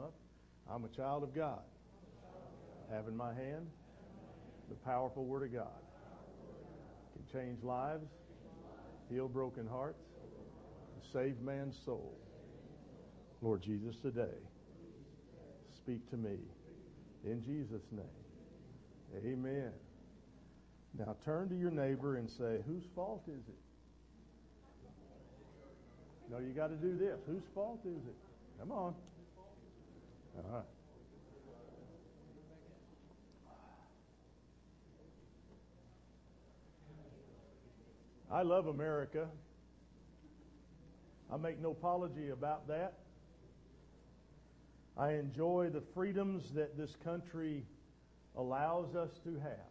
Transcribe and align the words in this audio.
up. 0.00 0.14
I'm 0.68 0.84
a 0.84 0.88
child 0.88 1.22
of 1.22 1.34
God. 1.34 1.62
Have 2.90 3.06
in 3.08 3.16
my 3.16 3.32
hand 3.32 3.70
the 4.68 4.74
powerful 4.76 5.24
Word 5.24 5.44
of 5.44 5.52
God. 5.52 5.80
Can 7.14 7.40
change 7.40 7.62
lives, 7.62 8.08
heal 9.08 9.28
broken 9.28 9.66
hearts, 9.66 10.02
save 11.12 11.40
man's 11.40 11.76
soul. 11.84 12.16
Lord 13.42 13.62
Jesus, 13.62 13.96
today, 13.98 14.36
speak 15.76 16.08
to 16.10 16.16
me. 16.16 16.38
In 17.24 17.42
Jesus' 17.42 17.82
name. 17.90 18.06
Amen. 19.24 19.72
Now 20.98 21.16
turn 21.24 21.48
to 21.48 21.56
your 21.56 21.70
neighbor 21.70 22.16
and 22.16 22.28
say, 22.28 22.58
whose 22.66 22.84
fault 22.94 23.24
is 23.28 23.48
it? 23.48 23.54
No, 26.30 26.38
you 26.38 26.52
got 26.52 26.68
to 26.68 26.76
do 26.76 26.96
this. 26.96 27.18
Whose 27.26 27.42
fault 27.54 27.80
is 27.84 28.06
it? 28.06 28.16
Come 28.58 28.72
on. 28.72 28.94
All 30.36 30.50
right. 30.50 30.64
I 38.32 38.42
love 38.42 38.68
America. 38.68 39.26
I 41.32 41.36
make 41.36 41.60
no 41.60 41.70
apology 41.70 42.30
about 42.30 42.68
that. 42.68 42.94
I 44.96 45.14
enjoy 45.14 45.70
the 45.72 45.80
freedoms 45.80 46.52
that 46.52 46.76
this 46.76 46.94
country 47.02 47.64
allows 48.36 48.94
us 48.94 49.10
to 49.24 49.38
have, 49.38 49.70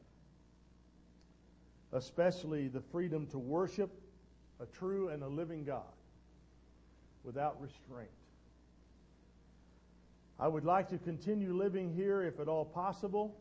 especially 1.94 2.68
the 2.68 2.82
freedom 2.82 3.28
to 3.28 3.38
worship 3.38 3.92
a 4.60 4.66
true 4.66 5.10
and 5.10 5.24
a 5.24 5.28
living 5.28 5.64
God 5.64 5.84
without 7.24 7.62
restraint. 7.62 8.10
I 10.40 10.48
would 10.48 10.64
like 10.64 10.90
to 10.90 10.98
continue 10.98 11.54
living 11.54 11.94
here 11.94 12.24
if 12.24 12.40
at 12.40 12.48
all 12.48 12.64
possible 12.64 13.36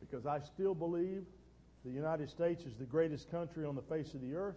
because 0.00 0.24
I 0.24 0.40
still 0.40 0.74
believe 0.74 1.24
the 1.84 1.90
United 1.90 2.30
States 2.30 2.64
is 2.64 2.74
the 2.78 2.84
greatest 2.84 3.30
country 3.30 3.66
on 3.66 3.74
the 3.74 3.82
face 3.82 4.14
of 4.14 4.22
the 4.22 4.34
earth. 4.34 4.56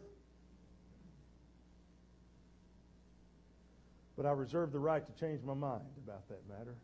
But 4.16 4.26
I 4.26 4.32
reserve 4.32 4.72
the 4.72 4.80
right 4.80 5.06
to 5.06 5.20
change 5.20 5.44
my 5.44 5.54
mind 5.54 5.84
about 6.06 6.28
that 6.30 6.42
matter. 6.48 6.76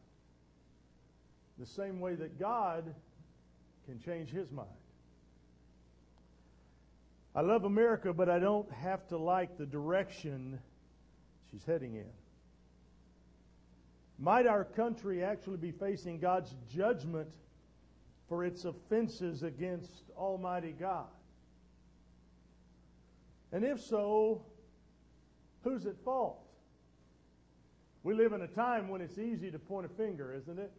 The 1.59 1.66
same 1.66 2.00
way 2.00 2.16
that 2.16 2.40
God 2.40 2.94
can 3.86 4.00
change 4.00 4.30
his 4.30 4.52
mind. 4.52 4.68
I 7.34 7.42
love 7.42 7.64
America, 7.64 8.14
but 8.14 8.30
I 8.30 8.40
don't 8.40 8.72
have 8.72 9.08
to 9.09 9.18
like 9.18 9.58
the 9.58 9.66
direction 9.66 10.59
she's 11.52 11.64
heading 11.64 11.96
in. 11.96 12.09
Might 14.20 14.48
our 14.48 14.64
country 14.64 15.23
actually 15.23 15.58
be 15.58 15.72
facing 15.72 16.20
God's 16.20 16.56
judgment 16.73 17.30
for 18.28 18.44
its 18.44 18.66
offenses 18.66 19.44
against 19.44 19.92
Almighty 20.18 20.74
God? 20.78 21.08
And 23.52 23.64
if 23.64 23.80
so, 23.80 24.42
who's 25.64 25.86
at 25.86 25.98
fault? 26.04 26.40
We 28.04 28.14
live 28.14 28.34
in 28.34 28.42
a 28.42 28.48
time 28.48 28.90
when 28.90 29.02
it's 29.02 29.18
easy 29.18 29.52
to 29.52 29.59
point 29.59 29.86
a 29.86 29.90
finger, 29.90 30.34
isn't 30.34 30.59
it? 30.59 30.72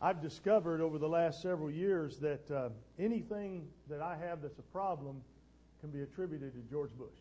I've 0.00 0.20
discovered 0.20 0.80
over 0.80 0.98
the 0.98 1.08
last 1.08 1.40
several 1.40 1.70
years 1.70 2.18
that 2.18 2.50
uh, 2.50 2.68
anything 2.98 3.66
that 3.88 4.02
I 4.02 4.16
have 4.16 4.42
that's 4.42 4.58
a 4.58 4.62
problem 4.62 5.22
can 5.80 5.90
be 5.90 6.02
attributed 6.02 6.52
to 6.52 6.70
George 6.70 6.90
Bush. 6.98 7.16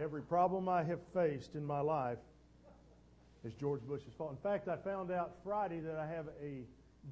Every 0.00 0.22
problem 0.22 0.68
I 0.68 0.84
have 0.84 1.00
faced 1.12 1.56
in 1.56 1.64
my 1.64 1.80
life 1.80 2.18
is 3.44 3.52
George 3.54 3.80
Bush's 3.82 4.12
fault. 4.16 4.30
In 4.30 4.36
fact, 4.36 4.68
I 4.68 4.76
found 4.76 5.10
out 5.10 5.32
Friday 5.42 5.80
that 5.80 5.96
I 5.96 6.06
have 6.06 6.26
a 6.40 6.62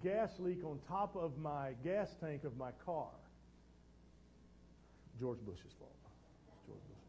gas 0.05 0.31
leak 0.39 0.65
on 0.65 0.79
top 0.89 1.17
of 1.17 1.37
my 1.39 1.71
gas 1.83 2.15
tank 2.21 2.45
of 2.45 2.57
my 2.57 2.71
car. 2.85 3.09
George 5.19 5.39
Bush's 5.45 5.73
fault. 5.79 5.97
George 6.67 6.79
Bush's 6.79 7.03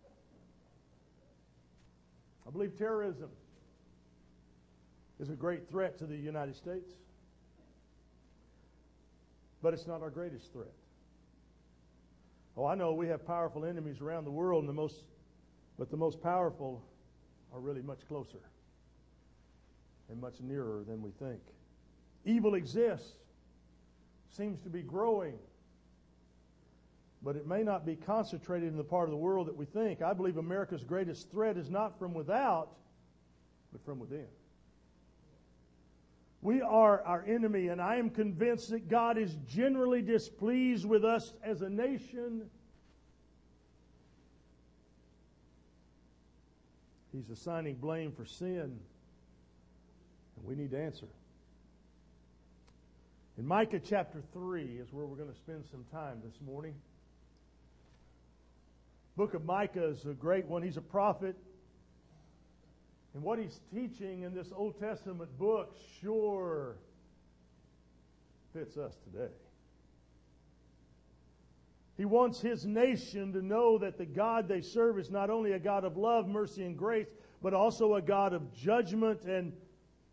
fault. 0.00 0.14
I 2.46 2.50
believe 2.50 2.78
terrorism 2.78 3.28
is 5.20 5.28
a 5.28 5.34
great 5.34 5.68
threat 5.68 5.98
to 5.98 6.06
the 6.06 6.16
United 6.16 6.56
States, 6.56 6.90
but 9.62 9.74
it's 9.74 9.86
not 9.86 10.00
our 10.00 10.10
greatest 10.10 10.52
threat. 10.52 10.72
Oh, 12.56 12.66
I 12.66 12.74
know 12.74 12.92
we 12.92 13.08
have 13.08 13.26
powerful 13.26 13.64
enemies 13.64 14.00
around 14.00 14.24
the 14.24 14.30
world, 14.30 14.62
and 14.62 14.68
the 14.68 14.74
most, 14.74 15.04
but 15.78 15.90
the 15.90 15.96
most 15.96 16.22
powerful 16.22 16.82
are 17.52 17.60
really 17.60 17.82
much 17.82 18.06
closer 18.08 18.40
and 20.10 20.20
much 20.20 20.40
nearer 20.40 20.84
than 20.86 21.02
we 21.02 21.10
think. 21.10 21.40
Evil 22.24 22.54
exists, 22.54 23.12
seems 24.36 24.60
to 24.60 24.68
be 24.68 24.82
growing, 24.82 25.38
but 27.22 27.36
it 27.36 27.46
may 27.46 27.62
not 27.62 27.86
be 27.86 27.96
concentrated 27.96 28.68
in 28.68 28.76
the 28.76 28.84
part 28.84 29.04
of 29.04 29.10
the 29.10 29.16
world 29.16 29.46
that 29.46 29.56
we 29.56 29.64
think. 29.64 30.02
I 30.02 30.12
believe 30.12 30.36
America's 30.36 30.84
greatest 30.84 31.30
threat 31.30 31.56
is 31.56 31.70
not 31.70 31.98
from 31.98 32.14
without, 32.14 32.68
but 33.72 33.84
from 33.84 33.98
within. 33.98 34.26
We 36.42 36.60
are 36.60 37.02
our 37.04 37.24
enemy, 37.24 37.68
and 37.68 37.80
I 37.80 37.96
am 37.96 38.10
convinced 38.10 38.70
that 38.70 38.88
God 38.88 39.16
is 39.16 39.36
generally 39.48 40.02
displeased 40.02 40.84
with 40.84 41.04
us 41.04 41.32
as 41.44 41.62
a 41.62 41.70
nation. 41.70 42.50
He's 47.12 47.30
assigning 47.30 47.76
blame 47.76 48.10
for 48.10 48.24
sin, 48.24 48.76
and 50.36 50.44
we 50.44 50.56
need 50.56 50.72
to 50.72 50.80
answer. 50.80 51.06
In 53.38 53.46
Micah 53.46 53.80
chapter 53.80 54.20
3 54.32 54.64
is 54.64 54.92
where 54.92 55.06
we're 55.06 55.16
going 55.16 55.30
to 55.30 55.36
spend 55.36 55.64
some 55.70 55.84
time 55.92 56.20
this 56.24 56.40
morning. 56.44 56.74
Book 59.16 59.34
of 59.34 59.44
Micah 59.44 59.84
is 59.84 60.04
a 60.06 60.14
great 60.14 60.46
one. 60.46 60.62
He's 60.62 60.76
a 60.76 60.82
prophet. 60.82 61.36
And 63.14 63.22
what 63.22 63.38
he's 63.38 63.60
teaching 63.72 64.22
in 64.22 64.34
this 64.34 64.48
Old 64.54 64.78
Testament 64.80 65.36
book 65.38 65.76
sure 66.00 66.76
fits 68.52 68.76
us 68.76 68.96
today. 69.04 69.32
He 71.96 72.06
wants 72.06 72.40
his 72.40 72.64
nation 72.64 73.32
to 73.34 73.42
know 73.42 73.78
that 73.78 73.98
the 73.98 74.06
God 74.06 74.48
they 74.48 74.62
serve 74.62 74.98
is 74.98 75.10
not 75.10 75.28
only 75.28 75.52
a 75.52 75.58
God 75.58 75.84
of 75.84 75.96
love, 75.96 76.26
mercy, 76.26 76.64
and 76.64 76.76
grace, 76.76 77.08
but 77.42 77.52
also 77.52 77.96
a 77.96 78.02
God 78.02 78.32
of 78.32 78.52
judgment. 78.54 79.24
And 79.24 79.52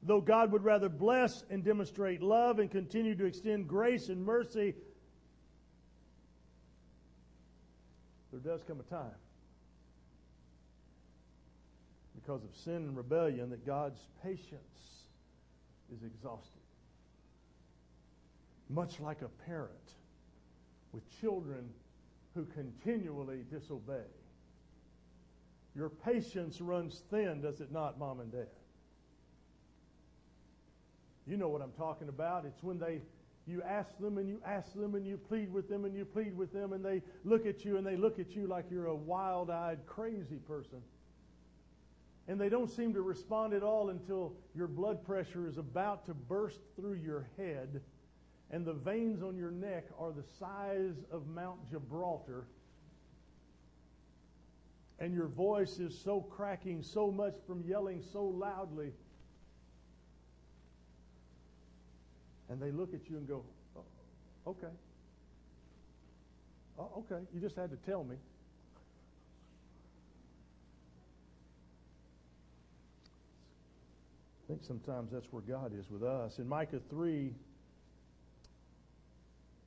though 0.04 0.20
God 0.20 0.52
would 0.52 0.64
rather 0.64 0.90
bless 0.90 1.46
and 1.50 1.64
demonstrate 1.64 2.22
love 2.22 2.60
and 2.60 2.70
continue 2.70 3.16
to 3.16 3.26
extend 3.26 3.68
grace 3.68 4.10
and 4.10 4.26
mercy, 4.26 4.76
there 8.32 8.42
does 8.42 8.62
come 8.64 8.80
a 8.82 8.84
time 8.84 9.16
because 12.22 12.44
of 12.44 12.50
sin 12.64 12.76
and 12.76 12.98
rebellion 12.98 13.50
that 13.50 13.66
God's 13.66 14.00
patience 14.24 15.06
is 15.94 16.04
exhausted. 16.04 16.62
Much 18.70 19.00
like 19.00 19.22
a 19.22 19.30
parent 19.46 19.72
with 20.92 21.04
children 21.22 21.70
who 22.36 22.46
continually 22.46 23.44
disobey. 23.52 24.06
Your 25.76 25.90
patience 25.90 26.62
runs 26.62 27.02
thin, 27.10 27.42
does 27.42 27.62
it 27.62 27.72
not, 27.72 27.98
mom 27.98 28.20
and 28.20 28.32
dad? 28.32 28.48
You 31.26 31.38
know 31.38 31.50
what 31.50 31.62
I'm 31.62 31.72
talking 31.72 32.10
about. 32.10 32.46
It's 32.46 32.62
when 32.64 32.80
they 32.80 33.02
you 33.48 33.64
ask 33.64 33.98
them 34.00 34.20
and 34.20 34.30
you 34.30 34.40
ask 34.46 34.72
them 34.76 34.94
and 34.94 35.08
you 35.08 35.18
plead 35.18 35.52
with 35.52 35.68
them 35.70 35.86
and 35.86 35.96
you 35.96 36.06
plead 36.06 36.38
with 36.38 36.54
them 36.54 36.74
and 36.74 36.86
they 36.86 37.02
look 37.24 37.48
at 37.48 37.66
you 37.66 37.78
and 37.78 37.88
they 37.88 37.96
look 37.96 38.20
at 38.20 38.36
you 38.36 38.46
like 38.46 38.66
you're 38.70 38.86
a 38.86 38.96
wild-eyed 38.96 39.80
crazy 39.88 40.38
person 40.48 40.80
and 42.30 42.40
they 42.40 42.48
don't 42.48 42.70
seem 42.70 42.94
to 42.94 43.02
respond 43.02 43.54
at 43.54 43.64
all 43.64 43.90
until 43.90 44.34
your 44.56 44.68
blood 44.68 45.04
pressure 45.04 45.48
is 45.48 45.58
about 45.58 46.06
to 46.06 46.14
burst 46.14 46.60
through 46.78 46.94
your 46.94 47.28
head 47.38 47.82
and 48.52 48.66
the 48.66 48.74
veins 48.74 49.22
on 49.22 49.36
your 49.38 49.52
neck 49.52 49.86
are 50.00 50.12
the 50.12 50.24
size 50.40 50.96
of 51.12 51.28
Mount 51.28 51.60
Gibraltar. 51.70 52.46
And 55.00 55.14
your 55.14 55.28
voice 55.28 55.80
is 55.80 55.98
so 56.04 56.22
cracking 56.22 56.82
so 56.82 57.12
much 57.12 57.36
from 57.46 57.64
yelling 57.68 58.04
so 58.12 58.24
loudly. 58.24 58.92
And 62.50 62.62
they 62.62 62.72
look 62.72 62.94
at 62.94 63.10
you 63.10 63.18
and 63.18 63.28
go 63.28 63.44
oh, 63.78 64.50
okay. 64.50 64.74
Oh, 66.80 66.90
okay. 67.00 67.24
You 67.34 67.40
just 67.40 67.56
had 67.56 67.70
to 67.70 67.78
tell 67.90 68.04
me 68.04 68.16
I 74.50 74.52
think 74.52 74.64
sometimes 74.64 75.12
that's 75.12 75.28
where 75.32 75.44
God 75.44 75.74
is 75.78 75.92
with 75.92 76.02
us. 76.02 76.40
In 76.40 76.48
Micah 76.48 76.80
3, 76.90 77.32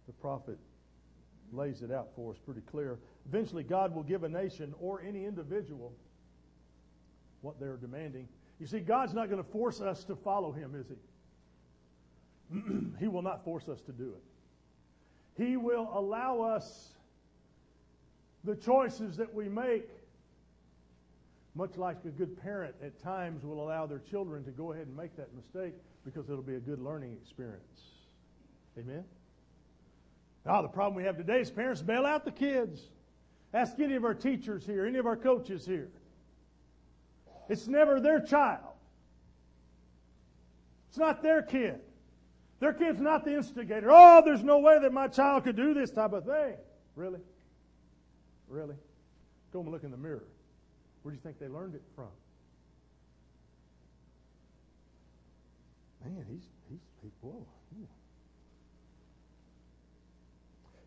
the 0.08 0.12
prophet 0.14 0.58
lays 1.52 1.82
it 1.82 1.92
out 1.92 2.08
for 2.16 2.32
us 2.32 2.38
pretty 2.44 2.62
clear. 2.62 2.98
Eventually, 3.28 3.62
God 3.62 3.94
will 3.94 4.02
give 4.02 4.24
a 4.24 4.28
nation 4.28 4.74
or 4.80 5.00
any 5.00 5.24
individual 5.24 5.92
what 7.42 7.60
they're 7.60 7.76
demanding. 7.76 8.26
You 8.58 8.66
see, 8.66 8.80
God's 8.80 9.14
not 9.14 9.30
going 9.30 9.40
to 9.42 9.48
force 9.50 9.80
us 9.80 10.02
to 10.04 10.16
follow 10.16 10.50
Him, 10.50 10.74
is 10.74 10.88
He? 10.88 10.96
he 12.98 13.06
will 13.06 13.22
not 13.22 13.44
force 13.44 13.68
us 13.68 13.80
to 13.82 13.92
do 13.92 14.14
it. 14.16 15.42
He 15.44 15.56
will 15.56 15.88
allow 15.94 16.40
us 16.40 16.88
the 18.42 18.56
choices 18.56 19.16
that 19.16 19.32
we 19.32 19.48
make, 19.48 19.88
much 21.54 21.76
like 21.76 21.98
a 22.04 22.08
good 22.08 22.40
parent 22.40 22.74
at 22.82 22.98
times 23.02 23.44
will 23.44 23.62
allow 23.62 23.86
their 23.86 23.98
children 23.98 24.44
to 24.44 24.50
go 24.50 24.72
ahead 24.72 24.86
and 24.86 24.96
make 24.96 25.16
that 25.16 25.34
mistake 25.34 25.74
because 26.04 26.28
it'll 26.30 26.42
be 26.42 26.54
a 26.54 26.60
good 26.60 26.80
learning 26.80 27.16
experience. 27.22 27.82
Amen? 28.78 29.04
Now, 30.46 30.62
the 30.62 30.68
problem 30.68 30.94
we 30.94 31.04
have 31.04 31.16
today 31.16 31.40
is 31.40 31.50
parents 31.50 31.82
bail 31.82 32.06
out 32.06 32.24
the 32.24 32.32
kids. 32.32 32.80
Ask 33.54 33.78
any 33.78 33.94
of 33.96 34.04
our 34.04 34.14
teachers 34.14 34.64
here, 34.64 34.86
any 34.86 34.98
of 34.98 35.06
our 35.06 35.16
coaches 35.16 35.66
here. 35.66 35.90
It's 37.48 37.66
never 37.66 38.00
their 38.00 38.20
child. 38.20 38.72
It's 40.88 40.98
not 40.98 41.22
their 41.22 41.42
kid. 41.42 41.80
Their 42.60 42.72
kid's 42.72 43.00
not 43.00 43.24
the 43.24 43.34
instigator. 43.36 43.88
Oh, 43.90 44.22
there's 44.24 44.42
no 44.42 44.58
way 44.58 44.78
that 44.80 44.92
my 44.92 45.08
child 45.08 45.44
could 45.44 45.56
do 45.56 45.74
this 45.74 45.90
type 45.90 46.12
of 46.12 46.24
thing. 46.24 46.54
Really? 46.96 47.20
Really? 48.48 48.76
Go 49.52 49.60
and 49.60 49.70
look 49.70 49.84
in 49.84 49.90
the 49.90 49.96
mirror. 49.96 50.24
Where 51.02 51.12
do 51.12 51.16
you 51.16 51.22
think 51.22 51.38
they 51.38 51.48
learned 51.48 51.74
it 51.74 51.82
from? 51.94 52.08
Man, 56.04 56.24
he's, 56.28 56.48
he's, 56.68 56.80
he, 57.02 57.10
whoa. 57.20 57.46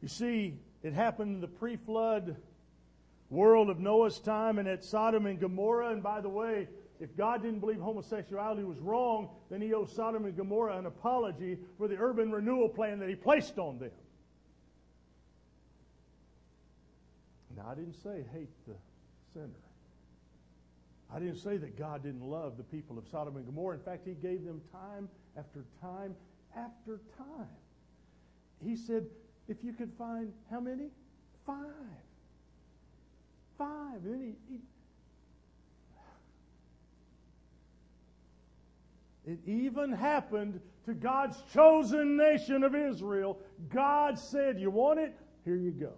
You 0.05 0.09
see, 0.09 0.53
it 0.83 0.93
happened 0.93 1.33
in 1.33 1.41
the 1.41 1.47
pre 1.47 1.77
flood 1.77 2.35
world 3.31 3.71
of 3.71 3.79
Noah's 3.79 4.19
time 4.19 4.59
and 4.59 4.67
at 4.67 4.83
Sodom 4.83 5.25
and 5.25 5.39
Gomorrah. 5.39 5.91
And 5.91 6.03
by 6.03 6.21
the 6.21 6.29
way, 6.29 6.67
if 6.99 7.17
God 7.17 7.41
didn't 7.41 7.59
believe 7.59 7.79
homosexuality 7.79 8.63
was 8.63 8.77
wrong, 8.79 9.29
then 9.49 9.61
he 9.61 9.73
owes 9.73 9.91
Sodom 9.91 10.25
and 10.25 10.37
Gomorrah 10.37 10.77
an 10.77 10.85
apology 10.85 11.57
for 11.79 11.87
the 11.87 11.95
urban 11.97 12.31
renewal 12.31 12.69
plan 12.69 12.99
that 12.99 13.09
he 13.09 13.15
placed 13.15 13.57
on 13.57 13.79
them. 13.79 13.89
Now, 17.57 17.69
I 17.71 17.73
didn't 17.73 17.95
say 18.03 18.25
hate 18.31 18.49
the 18.67 18.75
sinner. 19.33 19.64
I 21.15 21.19
didn't 21.19 21.37
say 21.37 21.55
that 21.57 21.77
God 21.77 22.03
didn't 22.03 22.23
love 22.23 22.57
the 22.57 22.63
people 22.63 22.97
of 22.97 23.07
Sodom 23.07 23.37
and 23.37 23.45
Gomorrah. 23.45 23.77
In 23.77 23.83
fact, 23.83 24.05
he 24.05 24.15
gave 24.15 24.43
them 24.43 24.61
time 24.71 25.07
after 25.37 25.63
time 25.81 26.13
after 26.55 26.99
time. 27.17 27.47
He 28.61 28.75
said, 28.75 29.05
if 29.47 29.63
you 29.63 29.71
could 29.71 29.93
find 29.97 30.33
how 30.51 30.59
many? 30.59 30.89
Five. 31.45 31.55
Five. 33.57 34.03
And 34.03 34.13
then 34.13 34.35
he, 34.47 34.53
he 34.53 34.59
It 39.27 39.39
even 39.47 39.91
happened 39.91 40.59
to 40.85 40.93
God's 40.93 41.41
chosen 41.51 42.15
nation 42.15 42.63
of 42.63 42.75
Israel. 42.75 43.39
God 43.73 44.19
said, 44.19 44.59
You 44.59 44.69
want 44.69 44.99
it? 44.99 45.15
Here 45.43 45.55
you 45.55 45.71
go. 45.71 45.93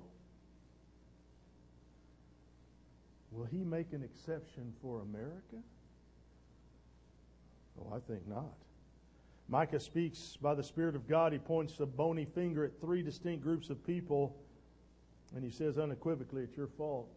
Will 3.38 3.46
he 3.46 3.64
make 3.64 3.94
an 3.94 4.02
exception 4.02 4.74
for 4.82 5.02
America? 5.02 5.58
Oh, 7.80 7.96
I 7.96 8.00
think 8.00 8.28
not. 8.28 8.56
Micah 9.48 9.80
speaks 9.80 10.36
by 10.42 10.56
the 10.56 10.64
Spirit 10.64 10.96
of 10.96 11.08
God. 11.08 11.34
He 11.34 11.38
points 11.38 11.80
a 11.80 11.86
bony 11.86 12.26
finger 12.26 12.66
at 12.66 12.82
three 12.82 13.04
distinct 13.04 13.44
groups 13.44 13.70
of 13.70 13.86
people, 13.86 14.36
and 15.36 15.44
he 15.44 15.52
says 15.52 15.78
unequivocally, 15.78 16.42
It's 16.42 16.58
your 16.58 16.68
fault. 16.68 17.10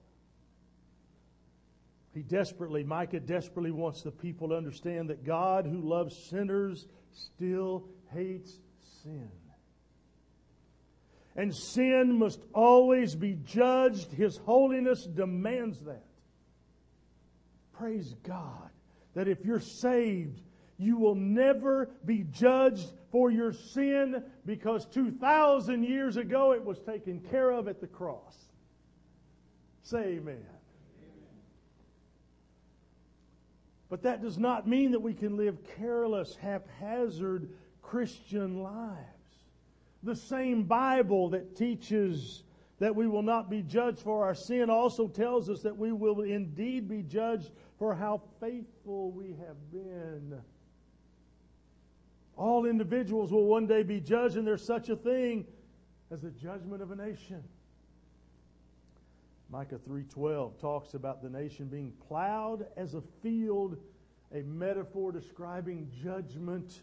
He 2.12 2.20
desperately, 2.20 2.84
Micah 2.84 3.20
desperately 3.20 3.70
wants 3.70 4.02
the 4.02 4.10
people 4.10 4.48
to 4.48 4.56
understand 4.56 5.08
that 5.08 5.24
God, 5.24 5.64
who 5.64 5.80
loves 5.80 6.14
sinners, 6.14 6.86
still 7.12 7.88
hates 8.12 8.58
sin. 9.02 9.30
And 11.34 11.54
sin 11.54 12.18
must 12.18 12.40
always 12.52 13.14
be 13.14 13.38
judged. 13.46 14.12
His 14.12 14.36
holiness 14.36 15.04
demands 15.06 15.78
that. 15.86 16.04
Praise 17.80 18.14
God 18.24 18.68
that 19.14 19.26
if 19.26 19.42
you're 19.42 19.58
saved, 19.58 20.42
you 20.76 20.98
will 20.98 21.14
never 21.14 21.88
be 22.04 22.26
judged 22.30 22.92
for 23.10 23.30
your 23.30 23.54
sin 23.54 24.22
because 24.44 24.84
2,000 24.86 25.82
years 25.82 26.18
ago 26.18 26.52
it 26.52 26.62
was 26.62 26.78
taken 26.80 27.20
care 27.30 27.50
of 27.50 27.68
at 27.68 27.80
the 27.80 27.86
cross. 27.86 28.36
Say 29.82 30.18
amen. 30.18 30.44
But 33.88 34.02
that 34.02 34.20
does 34.20 34.38
not 34.38 34.68
mean 34.68 34.92
that 34.92 35.00
we 35.00 35.14
can 35.14 35.38
live 35.38 35.56
careless, 35.78 36.36
haphazard 36.36 37.48
Christian 37.80 38.62
lives. 38.62 38.98
The 40.02 40.16
same 40.16 40.64
Bible 40.64 41.30
that 41.30 41.56
teaches 41.56 42.42
that 42.78 42.96
we 42.96 43.06
will 43.06 43.22
not 43.22 43.50
be 43.50 43.62
judged 43.62 44.00
for 44.00 44.24
our 44.24 44.34
sin 44.34 44.70
also 44.70 45.06
tells 45.06 45.48
us 45.50 45.60
that 45.62 45.76
we 45.76 45.92
will 45.92 46.22
indeed 46.22 46.88
be 46.88 47.02
judged 47.02 47.50
for 47.80 47.94
how 47.94 48.20
faithful 48.40 49.10
we 49.10 49.30
have 49.30 49.72
been. 49.72 50.38
All 52.36 52.66
individuals 52.66 53.32
will 53.32 53.46
one 53.46 53.66
day 53.66 53.82
be 53.82 54.00
judged, 54.00 54.36
and 54.36 54.46
there's 54.46 54.66
such 54.66 54.90
a 54.90 54.96
thing 54.96 55.46
as 56.10 56.20
the 56.20 56.30
judgment 56.30 56.82
of 56.82 56.90
a 56.90 56.96
nation. 56.96 57.42
Micah 59.48 59.78
3:12 59.78 60.58
talks 60.58 60.92
about 60.92 61.22
the 61.22 61.30
nation 61.30 61.68
being 61.68 61.92
plowed 62.06 62.66
as 62.76 62.94
a 62.94 63.00
field, 63.22 63.78
a 64.30 64.42
metaphor 64.42 65.10
describing 65.10 65.90
judgment. 66.02 66.82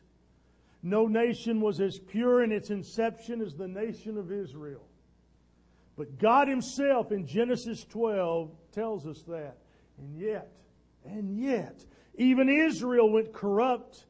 No 0.82 1.06
nation 1.06 1.62
was 1.62 1.80
as 1.80 2.00
pure 2.00 2.44
in 2.44 2.52
its 2.52 2.72
inception 2.72 3.42
as 3.42 3.56
the 3.56 3.68
nation 3.68 4.18
of 4.18 4.32
Israel. 4.32 4.88
But 5.96 6.18
God 6.18 6.48
himself 6.48 7.12
in 7.12 7.28
Genesis 7.28 7.84
12 7.84 8.52
tells 8.72 9.06
us 9.06 9.22
that. 9.28 9.58
And 10.00 10.18
yet, 10.18 10.52
and 11.08 11.40
yet, 11.40 11.86
even 12.16 12.50
Israel 12.50 13.10
went 13.12 13.34
corrupt 13.34 14.06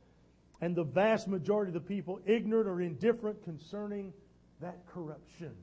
and 0.61 0.75
the 0.75 0.83
vast 0.83 1.27
majority 1.27 1.69
of 1.69 1.73
the 1.73 1.79
people 1.79 2.19
ignorant 2.25 2.67
or 2.67 2.81
indifferent 2.81 3.43
concerning 3.43 4.13
that 4.59 4.85
corruption. 4.87 5.53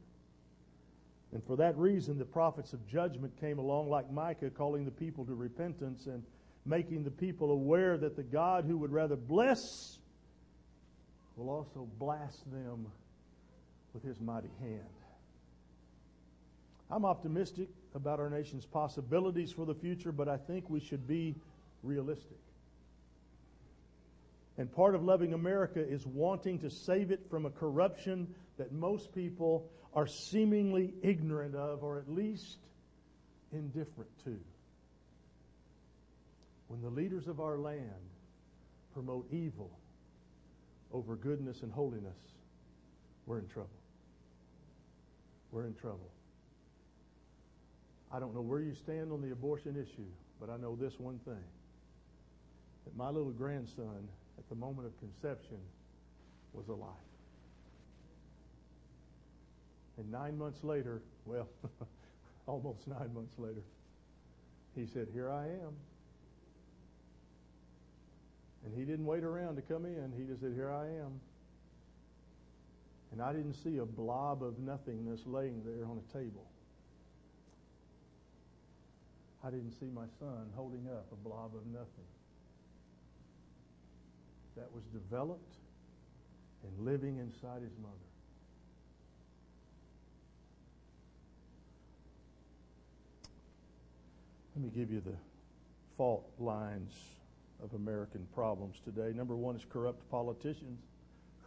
And 1.32 1.42
for 1.44 1.56
that 1.56 1.76
reason, 1.76 2.16
the 2.16 2.24
prophets 2.24 2.72
of 2.72 2.86
judgment 2.86 3.38
came 3.40 3.58
along, 3.58 3.90
like 3.90 4.10
Micah, 4.12 4.50
calling 4.50 4.84
the 4.84 4.90
people 4.90 5.24
to 5.24 5.34
repentance 5.34 6.06
and 6.06 6.22
making 6.64 7.02
the 7.02 7.10
people 7.10 7.50
aware 7.50 7.98
that 7.98 8.14
the 8.14 8.22
God 8.22 8.64
who 8.64 8.78
would 8.78 8.92
rather 8.92 9.16
bless 9.16 9.98
will 11.36 11.50
also 11.50 11.88
blast 11.98 12.50
them 12.52 12.86
with 13.92 14.04
his 14.04 14.20
mighty 14.20 14.50
hand. 14.60 14.80
I'm 16.90 17.04
optimistic 17.04 17.68
about 17.94 18.20
our 18.20 18.28
nation's 18.28 18.66
possibilities 18.66 19.52
for 19.52 19.64
the 19.64 19.74
future, 19.74 20.12
but 20.12 20.28
I 20.28 20.36
think 20.36 20.68
we 20.68 20.80
should 20.80 21.06
be 21.06 21.34
realistic. 21.82 22.38
And 24.58 24.72
part 24.72 24.94
of 24.94 25.02
loving 25.02 25.32
America 25.32 25.80
is 25.80 26.06
wanting 26.06 26.60
to 26.60 26.70
save 26.70 27.10
it 27.10 27.28
from 27.28 27.46
a 27.46 27.50
corruption 27.50 28.34
that 28.56 28.72
most 28.72 29.14
people 29.14 29.68
are 29.94 30.06
seemingly 30.06 30.92
ignorant 31.02 31.54
of, 31.54 31.82
or 31.82 31.98
at 31.98 32.08
least 32.08 32.58
indifferent 33.52 34.10
to. 34.24 34.36
When 36.68 36.82
the 36.82 36.90
leaders 36.90 37.28
of 37.28 37.40
our 37.40 37.58
land 37.58 37.80
promote 38.92 39.26
evil 39.32 39.70
over 40.92 41.16
goodness 41.16 41.62
and 41.62 41.72
holiness, 41.72 42.16
we're 43.26 43.38
in 43.38 43.48
trouble. 43.48 43.70
We're 45.50 45.66
in 45.66 45.74
trouble. 45.74 46.10
I 48.14 48.20
don't 48.20 48.32
know 48.32 48.42
where 48.42 48.60
you 48.60 48.76
stand 48.76 49.10
on 49.10 49.20
the 49.20 49.32
abortion 49.32 49.74
issue, 49.74 50.06
but 50.40 50.48
I 50.48 50.56
know 50.56 50.76
this 50.76 51.00
one 51.00 51.18
thing 51.24 51.42
that 52.84 52.96
my 52.96 53.08
little 53.08 53.32
grandson, 53.32 54.06
at 54.38 54.48
the 54.48 54.54
moment 54.54 54.86
of 54.86 54.96
conception, 55.00 55.58
was 56.52 56.68
alive. 56.68 56.90
And 59.98 60.12
nine 60.12 60.38
months 60.38 60.62
later, 60.62 61.02
well, 61.24 61.48
almost 62.46 62.86
nine 62.86 63.12
months 63.12 63.34
later, 63.36 63.62
he 64.76 64.86
said, 64.86 65.08
Here 65.12 65.32
I 65.32 65.46
am. 65.46 65.74
And 68.64 68.78
he 68.78 68.84
didn't 68.84 69.06
wait 69.06 69.24
around 69.24 69.56
to 69.56 69.62
come 69.62 69.86
in. 69.86 70.12
He 70.16 70.22
just 70.22 70.40
said, 70.40 70.52
Here 70.54 70.70
I 70.70 70.84
am. 70.86 71.20
And 73.10 73.20
I 73.20 73.32
didn't 73.32 73.54
see 73.54 73.78
a 73.78 73.84
blob 73.84 74.44
of 74.44 74.60
nothingness 74.60 75.22
laying 75.26 75.62
there 75.64 75.84
on 75.86 75.98
a 75.98 76.12
table. 76.12 76.46
I 79.44 79.50
didn't 79.50 79.72
see 79.72 79.90
my 79.94 80.06
son 80.18 80.50
holding 80.56 80.86
up 80.88 81.06
a 81.12 81.16
blob 81.16 81.52
of 81.54 81.66
nothing. 81.66 82.08
That 84.56 84.72
was 84.72 84.84
developed 84.84 85.56
and 86.62 86.86
living 86.86 87.18
inside 87.18 87.60
his 87.60 87.76
mother. 87.82 87.94
Let 94.56 94.64
me 94.64 94.70
give 94.70 94.90
you 94.90 95.00
the 95.00 95.16
fault 95.98 96.30
lines 96.38 96.92
of 97.62 97.74
American 97.74 98.26
problems 98.34 98.76
today. 98.84 99.12
Number 99.14 99.34
one 99.34 99.56
is 99.56 99.62
corrupt 99.68 100.08
politicians. 100.10 100.80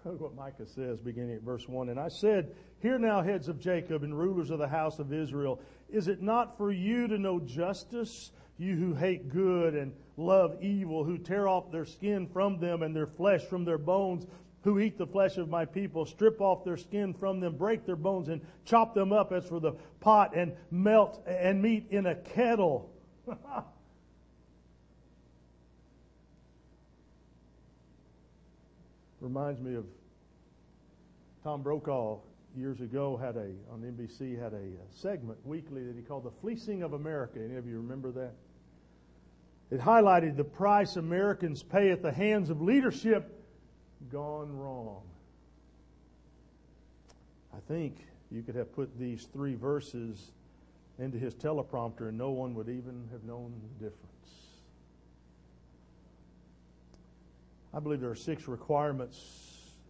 Look 0.05 0.21
what 0.21 0.35
Micah 0.35 0.65
says 0.65 0.99
beginning 0.99 1.35
at 1.35 1.41
verse 1.41 1.67
1. 1.67 1.89
And 1.89 1.99
I 1.99 2.09
said, 2.09 2.55
Hear 2.81 2.99
now, 2.99 3.21
heads 3.21 3.47
of 3.47 3.59
Jacob 3.59 4.03
and 4.03 4.17
rulers 4.17 4.49
of 4.49 4.59
the 4.59 4.67
house 4.67 4.99
of 4.99 5.13
Israel, 5.13 5.61
is 5.89 6.07
it 6.07 6.21
not 6.21 6.57
for 6.57 6.71
you 6.71 7.07
to 7.07 7.17
know 7.17 7.39
justice? 7.39 8.31
You 8.57 8.75
who 8.75 8.93
hate 8.95 9.29
good 9.29 9.75
and 9.75 9.93
love 10.15 10.57
evil, 10.61 11.03
who 11.03 11.17
tear 11.17 11.47
off 11.47 11.71
their 11.71 11.85
skin 11.85 12.27
from 12.27 12.59
them 12.59 12.81
and 12.81 12.95
their 12.95 13.07
flesh 13.07 13.43
from 13.43 13.65
their 13.65 13.77
bones, 13.77 14.25
who 14.63 14.79
eat 14.79 14.97
the 14.97 15.07
flesh 15.07 15.37
of 15.37 15.47
my 15.47 15.63
people, 15.63 16.05
strip 16.05 16.41
off 16.41 16.63
their 16.63 16.77
skin 16.77 17.13
from 17.13 17.39
them, 17.39 17.55
break 17.55 17.85
their 17.85 17.95
bones, 17.95 18.29
and 18.29 18.41
chop 18.65 18.93
them 18.93 19.13
up 19.13 19.31
as 19.31 19.47
for 19.47 19.59
the 19.59 19.73
pot, 19.99 20.35
and 20.35 20.53
melt 20.71 21.23
and 21.27 21.61
meat 21.61 21.85
in 21.91 22.07
a 22.07 22.15
kettle. 22.15 22.91
Reminds 29.27 29.59
me 29.59 29.75
of 29.75 29.83
Tom 31.43 31.61
Brokaw 31.61 32.19
years 32.55 32.79
ago 32.79 33.17
had 33.17 33.35
a 33.35 33.49
on 33.73 33.81
NBC 33.81 34.41
had 34.41 34.53
a 34.53 34.55
uh, 34.55 34.85
segment 34.95 35.37
weekly 35.45 35.83
that 35.83 35.97
he 35.97 36.01
called 36.01 36.23
the 36.23 36.31
fleecing 36.39 36.81
of 36.81 36.93
America. 36.93 37.39
Any 37.43 37.57
of 37.57 37.67
you 37.67 37.75
remember 37.75 38.09
that? 38.11 38.31
It 39.69 39.81
highlighted 39.81 40.37
the 40.37 40.45
price 40.45 40.95
Americans 40.95 41.61
pay 41.61 41.91
at 41.91 42.01
the 42.01 42.11
hands 42.11 42.49
of 42.49 42.61
leadership 42.61 43.43
gone 44.09 44.57
wrong. 44.57 45.01
I 47.53 47.59
think 47.67 47.97
you 48.31 48.43
could 48.43 48.55
have 48.55 48.73
put 48.73 48.97
these 48.97 49.27
three 49.33 49.55
verses 49.55 50.31
into 50.99 51.17
his 51.17 51.35
teleprompter 51.35 52.07
and 52.07 52.17
no 52.17 52.29
one 52.29 52.55
would 52.55 52.69
even 52.69 53.09
have 53.11 53.25
known 53.25 53.51
the 53.77 53.89
difference. 53.89 54.46
I 57.73 57.79
believe 57.79 57.99
there 57.99 58.09
are 58.09 58.15
six 58.15 58.47
requirements 58.47 59.19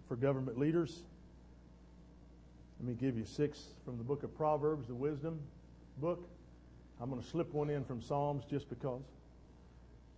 for 0.08 0.16
government 0.16 0.58
leaders. 0.58 1.02
Let 2.80 2.90
me 2.90 2.96
give 2.96 3.18
you 3.18 3.26
six 3.26 3.64
from 3.86 3.98
the 3.98 4.04
book 4.04 4.24
of 4.24 4.36
Proverbs, 4.36 4.88
the 4.88 4.96
wisdom 4.96 5.40
book. 5.98 6.28
I'm 7.02 7.10
going 7.10 7.22
to 7.22 7.28
slip 7.28 7.54
one 7.54 7.70
in 7.70 7.84
from 7.86 8.02
Psalms 8.02 8.44
just 8.50 8.70
because. 8.70 9.02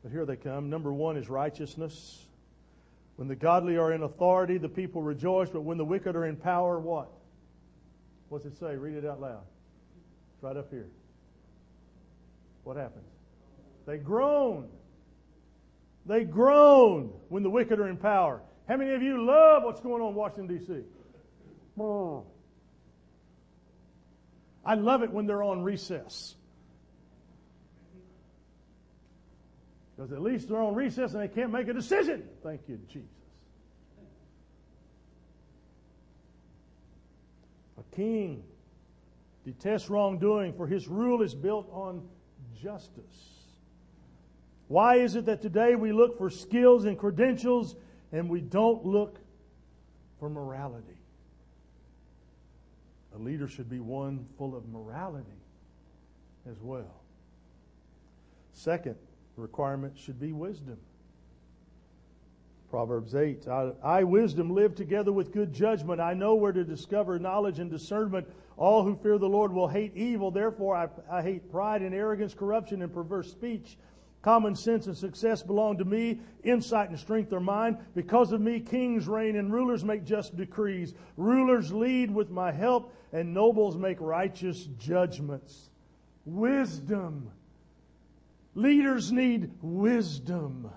But 0.04 0.12
here 0.12 0.26
they 0.26 0.36
come. 0.36 0.70
Number 0.70 0.94
one 0.94 1.18
is 1.18 1.30
righteousness. 1.30 2.26
When 3.18 3.28
the 3.28 3.36
godly 3.36 3.78
are 3.78 3.92
in 3.92 4.04
authority, 4.04 4.58
the 4.58 4.70
people 4.70 5.02
rejoice, 5.02 5.50
but 5.50 5.62
when 5.62 5.78
the 5.78 5.84
wicked 5.84 6.16
are 6.16 6.26
in 6.26 6.38
power, 6.38 6.80
what? 6.80 7.10
What's 8.30 8.46
it 8.46 8.58
say? 8.58 8.78
Read 8.78 8.96
it 8.96 9.06
out 9.06 9.20
loud. 9.20 9.44
It's 10.34 10.44
right 10.44 10.56
up 10.56 10.70
here. 10.70 10.88
What 12.64 12.78
happens? 12.78 13.08
They 13.86 13.98
groan. 13.98 14.70
They 16.10 16.24
groan 16.24 17.14
when 17.30 17.44
the 17.44 17.52
wicked 17.52 17.80
are 17.80 17.88
in 17.88 17.96
power. 17.96 18.42
How 18.68 18.78
many 18.78 18.96
of 18.96 19.04
you 19.04 19.24
love 19.24 19.62
what's 19.64 19.80
going 19.80 20.02
on 20.02 20.10
in 20.10 20.16
Washington, 20.16 20.58
D.C.? 20.58 20.84
I 24.66 24.74
love 24.74 25.04
it 25.04 25.12
when 25.12 25.28
they're 25.28 25.44
on 25.44 25.62
recess. 25.62 26.34
Because 29.96 30.12
at 30.12 30.24
least 30.24 30.50
they're 30.50 30.60
on 30.60 30.74
recess 30.74 31.14
and 31.14 31.22
they 31.22 31.28
can't 31.28 31.52
make 31.52 31.68
a 31.68 31.74
decision. 31.74 32.24
Thank 32.42 32.62
you, 32.68 32.80
Jesus. 32.92 33.08
A 37.78 37.96
king 37.96 38.44
detests 39.46 39.92
wrongdoing, 39.92 40.54
for 40.54 40.66
his 40.66 40.88
rule 40.88 41.22
is 41.22 41.36
built 41.36 41.70
on 41.72 42.02
justice. 42.60 43.39
Why 44.70 44.98
is 44.98 45.16
it 45.16 45.26
that 45.26 45.42
today 45.42 45.76
we 45.76 45.92
look 45.92 46.18
for 46.20 46.30
skills 46.30 46.86
and 46.86 46.98
credentials 46.98 47.76
and 48.12 48.30
we 48.30 48.40
don't 48.40 48.86
look 48.86 49.18
for 50.20 50.30
morality? 50.30 51.02
A 53.16 53.18
leader 53.18 53.48
should 53.48 53.68
be 53.68 53.80
one 53.80 54.28
full 54.38 54.56
of 54.56 54.70
morality 54.70 55.26
as 56.50 56.62
well. 56.62 57.02
Second, 58.54 58.96
requirement 59.36 59.98
should 59.98 60.20
be 60.20 60.34
wisdom. 60.34 60.78
Proverbs 62.70 63.16
8 63.16 63.48
I, 63.48 63.72
I, 63.84 64.04
wisdom, 64.04 64.54
live 64.54 64.76
together 64.76 65.12
with 65.12 65.32
good 65.32 65.52
judgment. 65.52 66.00
I 66.00 66.14
know 66.14 66.36
where 66.36 66.52
to 66.52 66.64
discover 66.64 67.18
knowledge 67.18 67.58
and 67.58 67.72
discernment. 67.72 68.28
All 68.56 68.84
who 68.84 68.96
fear 68.98 69.18
the 69.18 69.28
Lord 69.28 69.52
will 69.52 69.68
hate 69.68 69.96
evil. 69.96 70.30
Therefore, 70.30 70.76
I, 70.76 70.90
I 71.12 71.24
hate 71.24 71.52
pride 71.52 71.82
and 71.82 71.96
arrogance, 71.96 72.36
corruption 72.36 72.84
and 72.84 72.94
perverse 72.94 73.32
speech. 73.32 73.78
Common 74.22 74.56
sense 74.56 74.88
and 74.88 74.98
success 74.98 75.42
belong 75.42 75.78
to 75.78 75.86
me. 75.86 76.20
Insight 76.44 76.90
and 76.90 77.00
strength 77.00 77.32
are 77.32 77.40
mine. 77.40 77.78
Because 77.96 78.32
of 78.32 78.42
me, 78.42 78.60
kings 78.60 79.08
reign 79.08 79.38
and 79.38 79.52
rulers 79.52 79.84
make 79.84 80.04
just 80.04 80.36
decrees. 80.36 80.94
Rulers 81.16 81.72
lead 81.72 82.12
with 82.12 82.30
my 82.30 82.52
help, 82.52 82.94
and 83.14 83.34
nobles 83.34 83.78
make 83.78 84.02
righteous 84.02 84.68
judgments. 84.78 85.70
Wisdom 86.26 87.32
Leaders 88.56 89.12
need 89.12 89.52
wisdom. 89.62 90.70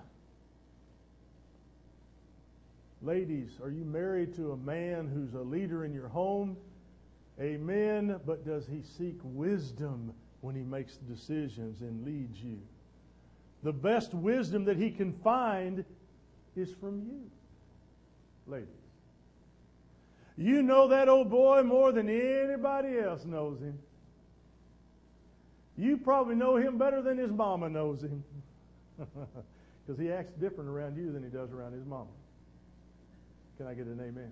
Ladies, 3.01 3.59
are 3.61 3.69
you 3.69 3.83
married 3.83 4.33
to 4.35 4.51
a 4.51 4.57
man 4.57 5.09
who's 5.13 5.33
a 5.33 5.41
leader 5.41 5.83
in 5.83 5.93
your 5.93 6.07
home? 6.07 6.55
Amen. 7.41 8.19
But 8.25 8.45
does 8.45 8.67
he 8.67 8.83
seek 8.97 9.19
wisdom 9.23 10.13
when 10.41 10.55
he 10.55 10.61
makes 10.61 10.95
decisions 10.95 11.81
and 11.81 12.05
leads 12.05 12.41
you? 12.41 12.59
The 13.63 13.73
best 13.73 14.13
wisdom 14.13 14.65
that 14.65 14.77
he 14.77 14.91
can 14.91 15.13
find 15.23 15.85
is 16.55 16.73
from 16.79 16.99
you, 16.99 17.31
ladies. 18.45 18.67
You 20.37 20.61
know 20.61 20.87
that 20.89 21.07
old 21.07 21.29
boy 21.29 21.63
more 21.63 21.91
than 21.91 22.09
anybody 22.09 22.99
else 22.99 23.23
knows 23.25 23.59
him. 23.59 23.77
You 25.77 25.97
probably 25.97 26.35
know 26.35 26.57
him 26.57 26.77
better 26.77 27.01
than 27.01 27.17
his 27.17 27.31
mama 27.31 27.69
knows 27.69 28.01
him. 28.01 28.23
Because 29.85 29.99
he 29.99 30.11
acts 30.11 30.31
different 30.39 30.69
around 30.69 30.95
you 30.95 31.11
than 31.11 31.23
he 31.23 31.29
does 31.29 31.51
around 31.51 31.73
his 31.73 31.85
mama. 31.85 32.09
Can 33.57 33.67
I 33.67 33.73
get 33.73 33.85
an 33.85 33.99
amen? 33.99 34.31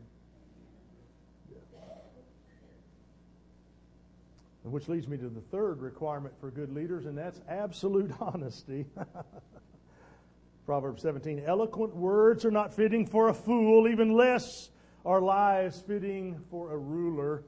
Which 4.64 4.88
leads 4.88 5.08
me 5.08 5.18
to 5.18 5.28
the 5.28 5.42
third 5.42 5.82
requirement 5.82 6.36
for 6.40 6.52
good 6.52 6.72
leaders, 6.72 7.06
and 7.06 7.18
that's 7.18 7.42
absolute 7.50 8.12
honesty. 8.20 8.86
Proverbs 10.66 11.02
17 11.02 11.44
Eloquent 11.46 11.96
words 11.96 12.46
are 12.46 12.52
not 12.52 12.74
fitting 12.74 13.06
for 13.06 13.30
a 13.30 13.34
fool, 13.34 13.88
even 13.88 14.14
less 14.14 14.70
are 15.06 15.20
lies 15.20 15.82
fitting 15.88 16.40
for 16.52 16.72
a 16.74 16.78
ruler. 16.78 17.44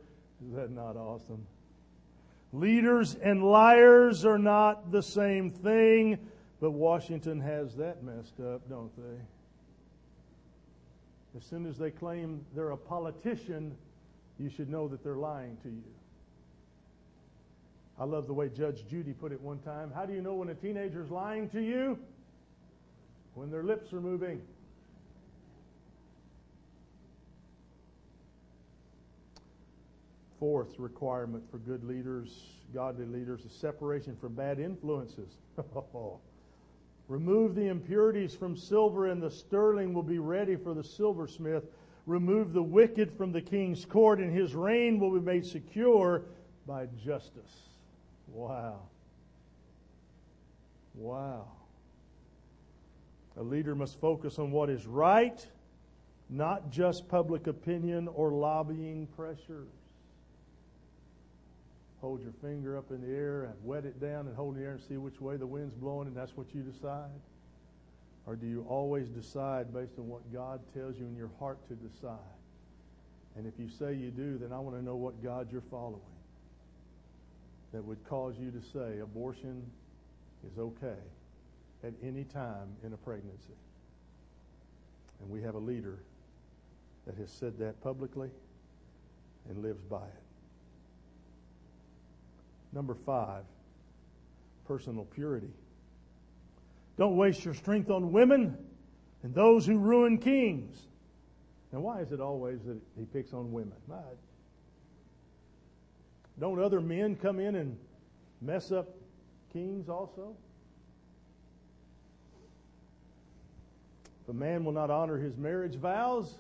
Is 0.47 0.55
that 0.55 0.71
not 0.71 0.95
awesome? 0.97 1.45
Leaders 2.51 3.15
and 3.15 3.43
liars 3.43 4.25
are 4.25 4.39
not 4.39 4.91
the 4.91 5.01
same 5.01 5.49
thing, 5.49 6.17
but 6.59 6.71
Washington 6.71 7.39
has 7.39 7.75
that 7.75 8.03
messed 8.03 8.39
up, 8.39 8.67
don't 8.69 8.95
they? 8.97 9.21
As 11.37 11.43
soon 11.45 11.65
as 11.65 11.77
they 11.77 11.91
claim 11.91 12.45
they're 12.55 12.71
a 12.71 12.77
politician, 12.77 13.75
you 14.39 14.49
should 14.49 14.69
know 14.69 14.87
that 14.87 15.03
they're 15.03 15.15
lying 15.15 15.57
to 15.63 15.69
you. 15.69 15.92
I 17.99 18.05
love 18.05 18.27
the 18.27 18.33
way 18.33 18.49
Judge 18.49 18.85
Judy 18.89 19.13
put 19.13 19.31
it 19.31 19.41
one 19.41 19.59
time. 19.59 19.91
How 19.93 20.05
do 20.05 20.13
you 20.13 20.21
know 20.21 20.33
when 20.33 20.49
a 20.49 20.55
teenager's 20.55 21.11
lying 21.11 21.49
to 21.49 21.61
you? 21.61 21.97
When 23.35 23.51
their 23.51 23.63
lips 23.63 23.93
are 23.93 24.01
moving. 24.01 24.41
fourth 30.43 30.77
requirement 30.77 31.41
for 31.49 31.57
good 31.59 31.85
leaders, 31.85 32.43
godly 32.73 33.05
leaders, 33.05 33.45
is 33.45 33.53
separation 33.53 34.13
from 34.19 34.33
bad 34.33 34.59
influences. 34.59 35.37
Remove 37.07 37.55
the 37.55 37.69
impurities 37.69 38.35
from 38.35 38.57
silver, 38.57 39.07
and 39.07 39.23
the 39.23 39.31
sterling 39.31 39.93
will 39.93 40.03
be 40.03 40.19
ready 40.19 40.57
for 40.57 40.73
the 40.73 40.83
silversmith. 40.83 41.63
Remove 42.07 42.51
the 42.51 42.61
wicked 42.61 43.09
from 43.13 43.31
the 43.31 43.39
king's 43.39 43.85
court, 43.85 44.19
and 44.19 44.37
his 44.37 44.53
reign 44.53 44.99
will 44.99 45.11
be 45.11 45.21
made 45.21 45.45
secure 45.45 46.23
by 46.67 46.87
justice. 47.05 47.72
Wow. 48.27 48.81
Wow. 50.95 51.47
A 53.37 53.43
leader 53.43 53.75
must 53.75 53.99
focus 53.99 54.37
on 54.37 54.51
what 54.51 54.69
is 54.69 54.85
right, 54.85 55.45
not 56.29 56.69
just 56.71 57.07
public 57.07 57.47
opinion 57.47 58.07
or 58.07 58.31
lobbying 58.31 59.07
pressures 59.15 59.69
hold 62.03 62.21
your 62.21 62.33
finger 62.41 62.77
up 62.77 62.91
in 62.91 62.99
the 62.99 63.15
air 63.15 63.43
and 63.43 63.53
wet 63.63 63.85
it 63.85 63.97
down 64.01 64.27
and 64.27 64.35
hold 64.35 64.57
the 64.57 64.61
air 64.61 64.71
and 64.71 64.81
see 64.81 64.97
which 64.97 65.21
way 65.21 65.37
the 65.37 65.47
wind's 65.47 65.73
blowing 65.73 66.05
and 66.05 66.13
that's 66.15 66.35
what 66.35 66.53
you 66.53 66.61
decide? 66.61 67.09
Or 68.25 68.35
do 68.35 68.45
you 68.45 68.65
always 68.67 69.07
decide 69.07 69.73
based 69.73 69.97
on 69.97 70.09
what 70.09 70.21
God 70.33 70.59
tells 70.73 70.97
you 70.97 71.05
in 71.05 71.15
your 71.15 71.29
heart 71.39 71.59
to 71.69 71.75
decide? 71.75 72.19
And 73.37 73.47
if 73.47 73.53
you 73.57 73.69
say 73.69 73.93
you 73.93 74.11
do, 74.11 74.37
then 74.37 74.51
I 74.51 74.59
want 74.59 74.75
to 74.75 74.83
know 74.83 74.97
what 74.97 75.23
God 75.23 75.47
you're 75.49 75.63
following 75.71 76.01
that 77.73 77.83
would 77.83 78.03
cause 78.07 78.35
you 78.39 78.51
to 78.51 78.61
say 78.71 78.99
abortion 78.99 79.63
is 80.45 80.59
okay 80.59 81.01
at 81.83 81.91
any 82.03 82.23
time 82.23 82.67
in 82.85 82.93
a 82.93 82.97
pregnancy. 82.97 83.57
And 85.19 85.29
we 85.29 85.41
have 85.41 85.55
a 85.55 85.59
leader 85.59 85.97
that 87.05 87.15
has 87.15 87.29
said 87.31 87.57
that 87.59 87.81
publicly 87.81 88.29
and 89.49 89.61
lives 89.61 89.83
by 89.83 90.03
it. 90.03 90.23
Number 92.71 92.95
five, 93.05 93.43
personal 94.67 95.05
purity. 95.05 95.51
Don't 96.97 97.17
waste 97.17 97.43
your 97.43 97.53
strength 97.53 97.89
on 97.89 98.11
women 98.11 98.57
and 99.23 99.33
those 99.33 99.65
who 99.65 99.77
ruin 99.77 100.17
kings. 100.17 100.77
Now, 101.71 101.79
why 101.79 102.01
is 102.01 102.11
it 102.11 102.19
always 102.19 102.59
that 102.65 102.77
he 102.97 103.05
picks 103.05 103.33
on 103.33 103.51
women? 103.51 103.73
Don't 106.39 106.59
other 106.59 106.81
men 106.81 107.15
come 107.15 107.39
in 107.39 107.55
and 107.55 107.77
mess 108.41 108.71
up 108.71 108.89
kings 109.51 109.87
also? 109.87 110.35
If 114.23 114.29
a 114.29 114.33
man 114.33 114.63
will 114.63 114.71
not 114.71 114.89
honor 114.89 115.17
his 115.17 115.37
marriage 115.37 115.75
vows, 115.75 116.33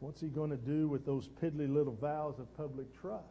what's 0.00 0.20
he 0.20 0.28
going 0.28 0.50
to 0.50 0.56
do 0.56 0.88
with 0.88 1.04
those 1.04 1.28
piddly 1.42 1.72
little 1.72 1.94
vows 1.94 2.38
of 2.38 2.54
public 2.56 2.86
trust? 3.00 3.24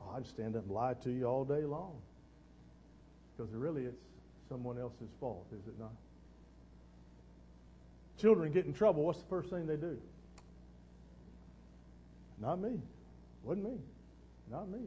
Oh, 0.00 0.16
I'd 0.16 0.26
stand 0.26 0.56
up 0.56 0.62
and 0.62 0.72
lie 0.72 0.94
to 1.02 1.10
you 1.10 1.24
all 1.26 1.44
day 1.44 1.64
long. 1.64 1.96
Because 3.36 3.52
really 3.52 3.84
it's 3.84 4.02
someone 4.48 4.78
else's 4.78 5.10
fault, 5.20 5.46
is 5.52 5.66
it 5.66 5.78
not? 5.78 5.92
Children 8.20 8.52
get 8.52 8.66
in 8.66 8.72
trouble, 8.72 9.04
what's 9.04 9.20
the 9.20 9.28
first 9.28 9.50
thing 9.50 9.66
they 9.66 9.76
do? 9.76 9.98
Not 12.40 12.60
me. 12.60 12.80
Wasn't 13.42 13.64
me. 13.64 13.78
Not 14.50 14.68
me. 14.68 14.80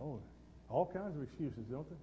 Oh, 0.00 0.18
all 0.68 0.86
kinds 0.86 1.16
of 1.16 1.22
excuses, 1.22 1.64
don't 1.70 1.88
they? 1.88 1.96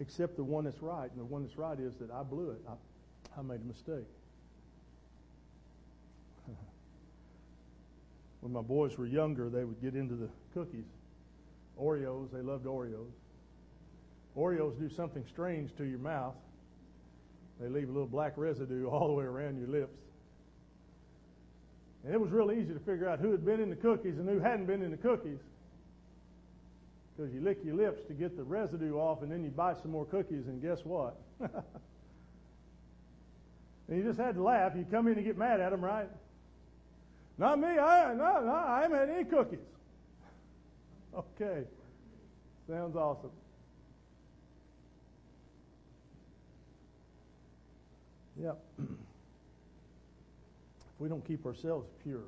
Except 0.00 0.36
the 0.36 0.44
one 0.44 0.64
that's 0.64 0.82
right. 0.82 1.10
And 1.10 1.18
the 1.18 1.24
one 1.24 1.42
that's 1.42 1.56
right 1.56 1.78
is 1.78 1.94
that 1.96 2.10
I 2.10 2.22
blew 2.22 2.50
it. 2.50 2.60
I, 2.68 2.72
I 3.38 3.42
made 3.42 3.60
a 3.62 3.64
mistake. 3.64 4.06
when 8.40 8.52
my 8.52 8.60
boys 8.60 8.98
were 8.98 9.06
younger, 9.06 9.48
they 9.48 9.64
would 9.64 9.80
get 9.80 9.94
into 9.94 10.14
the 10.14 10.28
cookies. 10.52 10.84
Oreos, 11.80 12.30
they 12.32 12.42
loved 12.42 12.66
Oreos. 12.66 13.12
Oreos 14.36 14.78
do 14.78 14.90
something 14.94 15.24
strange 15.30 15.74
to 15.76 15.84
your 15.84 15.98
mouth. 15.98 16.34
They 17.60 17.68
leave 17.68 17.88
a 17.88 17.92
little 17.92 18.06
black 18.06 18.34
residue 18.36 18.86
all 18.90 19.08
the 19.08 19.14
way 19.14 19.24
around 19.24 19.58
your 19.58 19.68
lips. 19.68 19.98
And 22.04 22.14
it 22.14 22.20
was 22.20 22.30
real 22.30 22.52
easy 22.52 22.72
to 22.72 22.80
figure 22.80 23.08
out 23.08 23.18
who 23.18 23.32
had 23.32 23.44
been 23.44 23.60
in 23.60 23.68
the 23.68 23.76
cookies 23.76 24.18
and 24.18 24.28
who 24.28 24.38
hadn't 24.38 24.66
been 24.66 24.82
in 24.82 24.92
the 24.92 24.96
cookies. 24.96 25.38
Because 27.16 27.32
you 27.32 27.40
lick 27.40 27.58
your 27.64 27.74
lips 27.74 28.02
to 28.08 28.14
get 28.14 28.36
the 28.36 28.44
residue 28.44 28.96
off, 28.96 29.22
and 29.22 29.32
then 29.32 29.42
you 29.42 29.50
bite 29.50 29.78
some 29.80 29.90
more 29.90 30.04
cookies, 30.04 30.46
and 30.46 30.60
guess 30.62 30.84
what? 30.84 31.16
and 31.40 31.50
you 33.88 34.02
just 34.02 34.20
had 34.20 34.34
to 34.34 34.42
laugh. 34.42 34.72
You 34.76 34.86
come 34.88 35.08
in 35.08 35.14
and 35.14 35.24
get 35.24 35.38
mad 35.38 35.60
at 35.60 35.70
them, 35.70 35.82
right? 35.84 36.08
Not 37.38 37.58
me. 37.58 37.68
I 37.68 38.14
no, 38.14 38.40
no, 38.40 38.52
I 38.54 38.82
haven't 38.82 38.98
had 38.98 39.10
any 39.10 39.24
cookies. 39.24 39.58
Okay. 41.40 41.62
Sounds 42.68 42.94
awesome. 42.94 43.30
Yep. 48.42 48.58
if 48.78 48.86
we 50.98 51.08
don't 51.08 51.24
keep 51.26 51.46
ourselves 51.46 51.86
pure, 52.02 52.20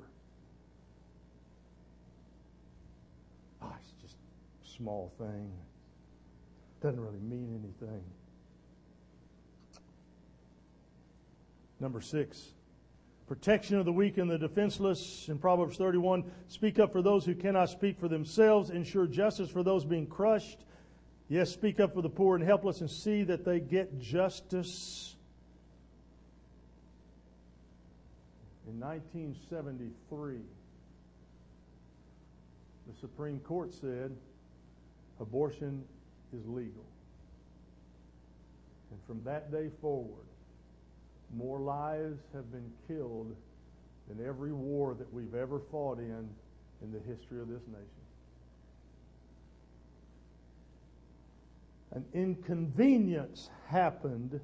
oh, 3.61 3.73
it's 3.79 3.91
just 4.01 4.15
a 4.65 4.77
small 4.77 5.11
thing. 5.19 5.51
Doesn't 6.81 6.99
really 6.99 7.19
mean 7.19 7.61
anything. 7.63 8.01
Number 11.79 12.01
six, 12.01 12.53
protection 13.27 13.77
of 13.77 13.85
the 13.85 13.93
weak 13.93 14.17
and 14.17 14.29
the 14.29 14.37
defenseless. 14.37 15.29
In 15.29 15.37
Proverbs 15.37 15.77
31, 15.77 16.23
speak 16.47 16.79
up 16.79 16.91
for 16.91 17.01
those 17.01 17.23
who 17.23 17.35
cannot 17.35 17.69
speak 17.69 17.99
for 17.99 18.07
themselves, 18.07 18.71
ensure 18.71 19.05
justice 19.05 19.49
for 19.49 19.61
those 19.61 19.85
being 19.85 20.07
crushed. 20.07 20.65
Yes, 21.27 21.51
speak 21.51 21.79
up 21.79 21.93
for 21.93 22.01
the 22.01 22.09
poor 22.09 22.35
and 22.35 22.43
helpless 22.43 22.81
and 22.81 22.89
see 22.89 23.23
that 23.23 23.45
they 23.45 23.59
get 23.59 23.99
justice. 23.99 25.15
In 28.69 28.79
1973, 28.79 30.35
the 32.85 32.99
Supreme 33.01 33.39
Court 33.39 33.73
said 33.73 34.15
abortion 35.19 35.83
is 36.31 36.45
legal. 36.45 36.85
And 38.91 38.99
from 39.07 39.23
that 39.23 39.51
day 39.51 39.71
forward, 39.81 40.25
more 41.35 41.59
lives 41.59 42.19
have 42.35 42.51
been 42.51 42.71
killed 42.87 43.35
than 44.07 44.23
every 44.23 44.53
war 44.53 44.93
that 44.93 45.11
we've 45.11 45.33
ever 45.33 45.59
fought 45.71 45.97
in 45.97 46.29
in 46.83 46.91
the 46.91 46.99
history 46.99 47.41
of 47.41 47.47
this 47.47 47.63
nation. 47.67 47.87
An 51.91 52.05
inconvenience 52.13 53.49
happened. 53.67 54.39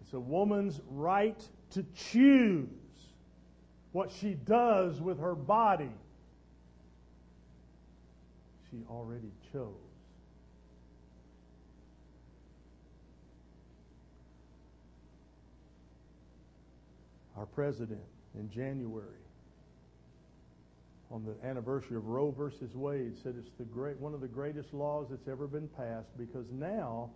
It's 0.00 0.14
a 0.14 0.20
woman's 0.20 0.80
right 0.88 1.46
to 1.72 1.84
choose 1.94 2.70
what 3.92 4.10
she 4.10 4.34
does 4.34 5.00
with 5.00 5.20
her 5.20 5.34
body. 5.34 5.90
She 8.70 8.78
already 8.90 9.30
chose. 9.52 9.68
Our 17.36 17.46
president 17.46 18.00
in 18.38 18.50
January, 18.50 19.06
on 21.10 21.24
the 21.24 21.46
anniversary 21.46 21.96
of 21.96 22.06
Roe 22.06 22.30
versus 22.30 22.74
Wade, 22.74 23.14
said 23.22 23.34
it's 23.38 23.50
the 23.58 23.64
great, 23.64 23.98
one 23.98 24.14
of 24.14 24.20
the 24.20 24.28
greatest 24.28 24.72
laws 24.72 25.08
that's 25.10 25.28
ever 25.28 25.46
been 25.46 25.68
passed 25.68 26.16
because 26.16 26.46
now 26.50 27.10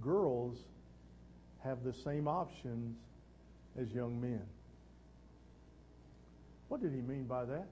girls 0.00 0.58
have 1.64 1.82
the 1.82 1.92
same 1.92 2.28
options 2.28 2.96
as 3.80 3.90
young 3.92 4.20
men. 4.20 4.42
What 6.74 6.82
did 6.82 6.92
he 6.92 7.02
mean 7.02 7.22
by 7.22 7.44
that? 7.44 7.68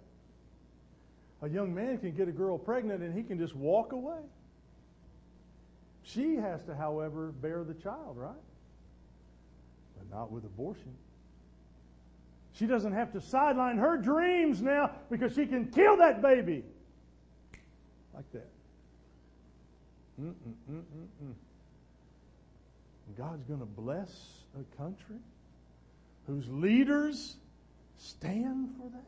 A 1.43 1.49
young 1.49 1.75
man 1.75 1.99
can 1.99 2.12
get 2.12 2.29
a 2.29 2.31
girl 2.31 2.57
pregnant 2.57 3.03
and 3.03 3.12
he 3.12 3.25
can 3.25 3.37
just 3.37 3.57
walk 3.57 3.91
away. 3.91 4.21
She 6.05 6.37
has 6.37 6.62
to, 6.67 6.77
however, 6.77 7.33
bear 7.43 7.65
the 7.65 7.75
child, 7.75 8.17
right? 8.17 8.31
But 9.99 10.17
not 10.17 10.31
with 10.31 10.45
abortion. 10.45 10.95
She 12.53 12.67
doesn't 12.67 12.93
have 12.93 13.12
to 13.15 13.21
sideline 13.21 13.77
her 13.79 13.97
dreams 13.97 14.62
now 14.62 14.93
because 15.11 15.35
she 15.35 15.47
can 15.47 15.67
kill 15.73 15.97
that 15.97 16.23
baby. 16.23 16.62
Like 18.15 18.31
that. 18.35 18.51
Mm-mm-mm-mm-mm. 20.23 21.35
God's 23.19 23.43
going 23.47 23.59
to 23.59 23.67
bless 23.67 24.12
a 24.57 24.77
country 24.77 25.17
whose 26.29 26.49
leaders 26.49 27.35
Stand 28.03 28.71
for 28.77 28.91
that. 28.91 29.05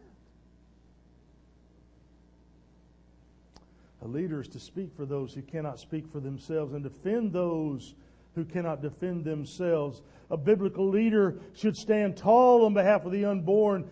A 4.03 4.09
leader 4.09 4.41
is 4.41 4.49
to 4.49 4.61
speak 4.61 4.95
for 4.97 5.05
those 5.05 5.35
who 5.35 5.43
cannot 5.43 5.81
speak 5.81 6.07
for 6.13 6.21
themselves 6.21 6.75
and 6.75 6.83
defend 6.85 7.33
those 7.33 7.95
who 8.37 8.45
cannot 8.45 8.83
defend 8.83 9.25
themselves. 9.25 10.03
A 10.31 10.37
biblical 10.37 10.89
leader 10.89 11.41
should 11.55 11.77
stand 11.77 12.17
tall 12.17 12.65
on 12.65 12.75
behalf 12.75 13.05
of 13.05 13.11
the 13.11 13.25
unborn. 13.25 13.91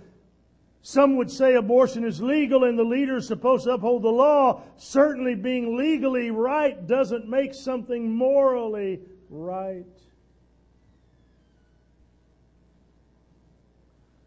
Some 0.82 1.16
would 1.16 1.32
say 1.32 1.56
abortion 1.56 2.04
is 2.04 2.22
legal 2.22 2.62
and 2.62 2.78
the 2.78 2.84
leader 2.84 3.16
is 3.16 3.26
supposed 3.26 3.64
to 3.64 3.72
uphold 3.72 4.02
the 4.02 4.08
law. 4.08 4.62
Certainly 4.76 5.34
being 5.36 5.76
legally 5.76 6.30
right 6.30 6.86
doesn't 6.86 7.28
make 7.28 7.54
something 7.54 8.08
morally 8.08 9.00
right. 9.30 10.01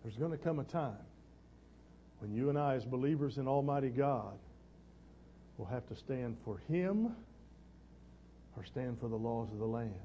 There's 0.05 0.17
going 0.17 0.33
to 0.33 0.37
come 0.37 0.59
a 0.59 0.63
time 0.63 0.93
when 2.19 2.31
you 2.31 2.49
and 2.49 2.59
I, 2.59 2.75
as 2.75 2.85
believers 2.85 3.39
in 3.39 3.47
Almighty 3.47 3.89
God, 3.89 4.37
will 5.57 5.65
have 5.65 5.87
to 5.87 5.95
stand 5.95 6.37
for 6.45 6.59
Him 6.69 7.07
or 8.55 8.63
stand 8.65 8.99
for 8.99 9.07
the 9.07 9.15
laws 9.15 9.51
of 9.51 9.57
the 9.57 9.65
land. 9.65 9.95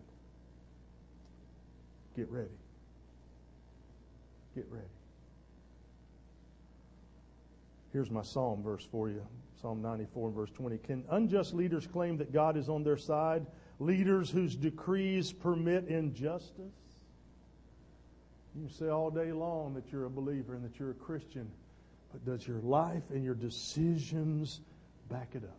Get 2.16 2.30
ready. 2.30 2.48
Get 4.54 4.66
ready. 4.70 4.86
Here's 7.92 8.10
my 8.10 8.22
psalm 8.22 8.62
verse 8.62 8.88
for 8.90 9.10
you 9.10 9.20
Psalm 9.60 9.82
94 9.82 10.30
verse 10.30 10.50
20. 10.52 10.78
Can 10.78 11.04
unjust 11.10 11.52
leaders 11.52 11.86
claim 11.86 12.16
that 12.16 12.32
God 12.32 12.56
is 12.56 12.70
on 12.70 12.82
their 12.82 12.96
side? 12.96 13.44
Leaders 13.78 14.30
whose 14.30 14.56
decrees 14.56 15.30
permit 15.30 15.88
injustice? 15.88 16.79
You 18.56 18.68
say 18.68 18.88
all 18.88 19.10
day 19.10 19.32
long 19.32 19.74
that 19.74 19.92
you're 19.92 20.06
a 20.06 20.10
believer 20.10 20.54
and 20.54 20.64
that 20.64 20.78
you're 20.78 20.90
a 20.90 20.94
Christian, 20.94 21.48
but 22.12 22.24
does 22.24 22.46
your 22.46 22.60
life 22.60 23.04
and 23.10 23.22
your 23.24 23.34
decisions 23.34 24.60
back 25.08 25.28
it 25.34 25.44
up? 25.44 25.58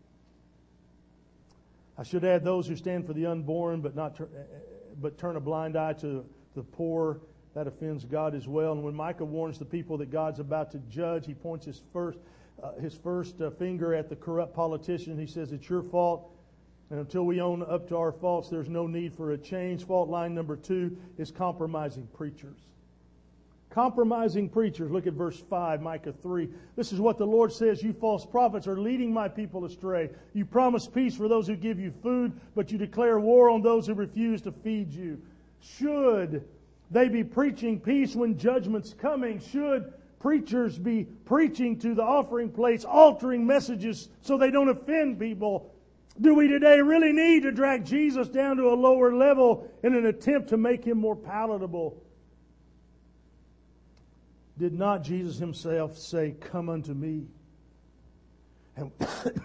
I 1.97 2.03
should 2.03 2.25
add 2.25 2.43
those 2.43 2.67
who 2.67 2.75
stand 2.75 3.05
for 3.05 3.13
the 3.13 3.27
unborn, 3.27 3.81
but 3.81 3.95
not 3.95 4.19
but 4.99 5.17
turn 5.17 5.35
a 5.35 5.39
blind 5.39 5.77
eye 5.77 5.93
to 5.93 6.25
the 6.55 6.63
poor. 6.63 7.21
That 7.53 7.67
offends 7.67 8.05
God 8.05 8.33
as 8.33 8.47
well. 8.47 8.71
And 8.71 8.83
when 8.83 8.95
Micah 8.95 9.25
warns 9.25 9.59
the 9.59 9.65
people 9.65 9.97
that 9.97 10.09
God's 10.09 10.39
about 10.39 10.71
to 10.71 10.79
judge, 10.89 11.25
he 11.25 11.33
points 11.33 11.65
his 11.65 11.81
first 11.91 12.17
uh, 12.61 12.73
his 12.75 12.93
first 12.95 13.41
uh, 13.41 13.49
finger 13.51 13.93
at 13.93 14.09
the 14.09 14.15
corrupt 14.15 14.53
politician. 14.53 15.17
He 15.17 15.27
says 15.27 15.51
it's 15.51 15.69
your 15.69 15.83
fault. 15.83 16.29
And 16.89 16.99
until 16.99 17.23
we 17.25 17.39
own 17.39 17.63
up 17.63 17.87
to 17.89 17.97
our 17.97 18.11
faults, 18.11 18.49
there's 18.49 18.67
no 18.67 18.85
need 18.85 19.13
for 19.15 19.31
a 19.31 19.37
change. 19.37 19.85
Fault 19.85 20.09
line 20.09 20.35
number 20.35 20.57
two 20.57 20.97
is 21.17 21.31
compromising 21.31 22.07
preachers. 22.13 22.59
Compromising 23.71 24.49
preachers. 24.49 24.91
Look 24.91 25.07
at 25.07 25.13
verse 25.13 25.41
5, 25.49 25.81
Micah 25.81 26.11
3. 26.11 26.49
This 26.75 26.91
is 26.91 26.99
what 26.99 27.17
the 27.17 27.25
Lord 27.25 27.53
says 27.53 27.81
You 27.81 27.93
false 27.93 28.25
prophets 28.25 28.67
are 28.67 28.77
leading 28.77 29.13
my 29.13 29.29
people 29.29 29.63
astray. 29.63 30.09
You 30.33 30.43
promise 30.43 30.87
peace 30.87 31.15
for 31.15 31.29
those 31.29 31.47
who 31.47 31.55
give 31.55 31.79
you 31.79 31.93
food, 32.03 32.33
but 32.53 32.69
you 32.69 32.77
declare 32.77 33.17
war 33.17 33.49
on 33.49 33.61
those 33.61 33.87
who 33.87 33.93
refuse 33.93 34.41
to 34.41 34.51
feed 34.51 34.91
you. 34.91 35.21
Should 35.61 36.43
they 36.91 37.07
be 37.07 37.23
preaching 37.23 37.79
peace 37.79 38.13
when 38.13 38.37
judgment's 38.37 38.93
coming? 38.93 39.39
Should 39.39 39.93
preachers 40.19 40.77
be 40.77 41.05
preaching 41.23 41.79
to 41.79 41.95
the 41.95 42.03
offering 42.03 42.51
place, 42.51 42.83
altering 42.83 43.47
messages 43.47 44.09
so 44.21 44.37
they 44.37 44.51
don't 44.51 44.67
offend 44.67 45.17
people? 45.17 45.71
Do 46.19 46.35
we 46.35 46.49
today 46.49 46.81
really 46.81 47.13
need 47.13 47.43
to 47.43 47.53
drag 47.53 47.85
Jesus 47.85 48.27
down 48.27 48.57
to 48.57 48.63
a 48.63 48.75
lower 48.75 49.15
level 49.15 49.71
in 49.81 49.95
an 49.95 50.07
attempt 50.07 50.49
to 50.49 50.57
make 50.57 50.83
him 50.83 50.97
more 50.97 51.15
palatable? 51.15 51.95
Did 54.57 54.73
not 54.73 55.03
Jesus 55.03 55.37
himself 55.37 55.97
say, 55.97 56.35
Come 56.39 56.69
unto 56.69 56.93
me? 56.93 57.27
And, 58.75 58.91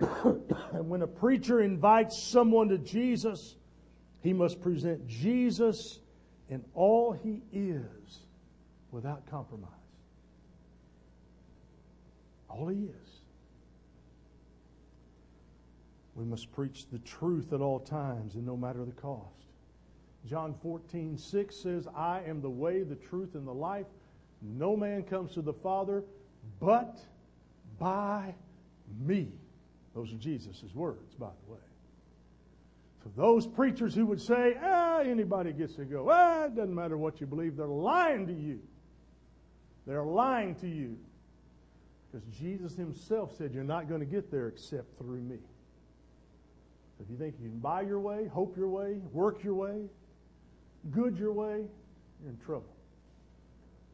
and 0.00 0.88
when 0.88 1.02
a 1.02 1.06
preacher 1.06 1.60
invites 1.60 2.22
someone 2.22 2.68
to 2.68 2.78
Jesus, 2.78 3.56
he 4.20 4.32
must 4.32 4.60
present 4.60 5.06
Jesus 5.06 6.00
in 6.48 6.64
all 6.74 7.12
he 7.12 7.42
is 7.52 8.20
without 8.90 9.26
compromise. 9.30 9.70
All 12.48 12.68
he 12.68 12.84
is. 12.84 13.20
We 16.14 16.24
must 16.24 16.52
preach 16.52 16.86
the 16.92 17.00
truth 17.00 17.52
at 17.52 17.60
all 17.60 17.80
times 17.80 18.36
and 18.36 18.46
no 18.46 18.56
matter 18.56 18.84
the 18.84 18.92
cost. 18.92 19.43
John 20.28 20.54
14, 20.62 21.18
6 21.18 21.56
says, 21.56 21.86
I 21.94 22.22
am 22.26 22.40
the 22.40 22.50
way, 22.50 22.82
the 22.82 22.94
truth, 22.94 23.34
and 23.34 23.46
the 23.46 23.52
life. 23.52 23.86
No 24.40 24.76
man 24.76 25.02
comes 25.02 25.32
to 25.34 25.42
the 25.42 25.52
Father 25.52 26.02
but 26.60 26.98
by 27.78 28.34
me. 29.00 29.28
Those 29.94 30.12
are 30.12 30.16
Jesus' 30.16 30.62
words, 30.74 31.14
by 31.14 31.28
the 31.46 31.52
way. 31.52 31.60
So 33.02 33.10
those 33.16 33.46
preachers 33.46 33.94
who 33.94 34.06
would 34.06 34.20
say, 34.20 34.56
ah, 34.62 35.00
anybody 35.00 35.52
gets 35.52 35.74
to 35.74 35.84
go, 35.84 36.08
ah, 36.10 36.44
it 36.44 36.56
doesn't 36.56 36.74
matter 36.74 36.96
what 36.96 37.20
you 37.20 37.26
believe, 37.26 37.56
they're 37.56 37.66
lying 37.66 38.26
to 38.26 38.32
you. 38.32 38.60
They're 39.86 40.04
lying 40.04 40.54
to 40.56 40.68
you. 40.68 40.96
Because 42.10 42.26
Jesus 42.38 42.74
himself 42.74 43.36
said, 43.36 43.52
you're 43.52 43.62
not 43.62 43.88
going 43.88 44.00
to 44.00 44.06
get 44.06 44.30
there 44.30 44.48
except 44.48 44.96
through 44.98 45.20
me. 45.20 45.38
If 47.00 47.10
you 47.10 47.16
think 47.16 47.34
you 47.42 47.50
can 47.50 47.58
buy 47.58 47.82
your 47.82 48.00
way, 48.00 48.26
hope 48.26 48.56
your 48.56 48.68
way, 48.68 49.00
work 49.12 49.42
your 49.44 49.54
way, 49.54 49.82
good 50.92 51.18
your 51.18 51.32
way, 51.32 51.64
you're 52.22 52.30
in 52.30 52.38
trouble. 52.44 52.74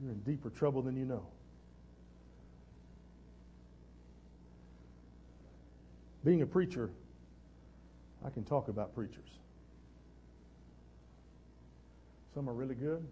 You're 0.03 0.12
in 0.12 0.20
deeper 0.20 0.50
trouble 0.50 0.83
than 0.83 0.96
you 0.96 1.05
know. 1.05 1.26
Being 6.24 6.42
a 6.42 6.46
preacher, 6.46 6.90
I 8.24 8.31
can 8.31 8.44
talk 8.44 8.68
about 8.68 8.94
preachers. 8.94 9.29
Some 12.35 12.48
are 12.48 12.53
really 12.53 12.74
good, 12.74 13.05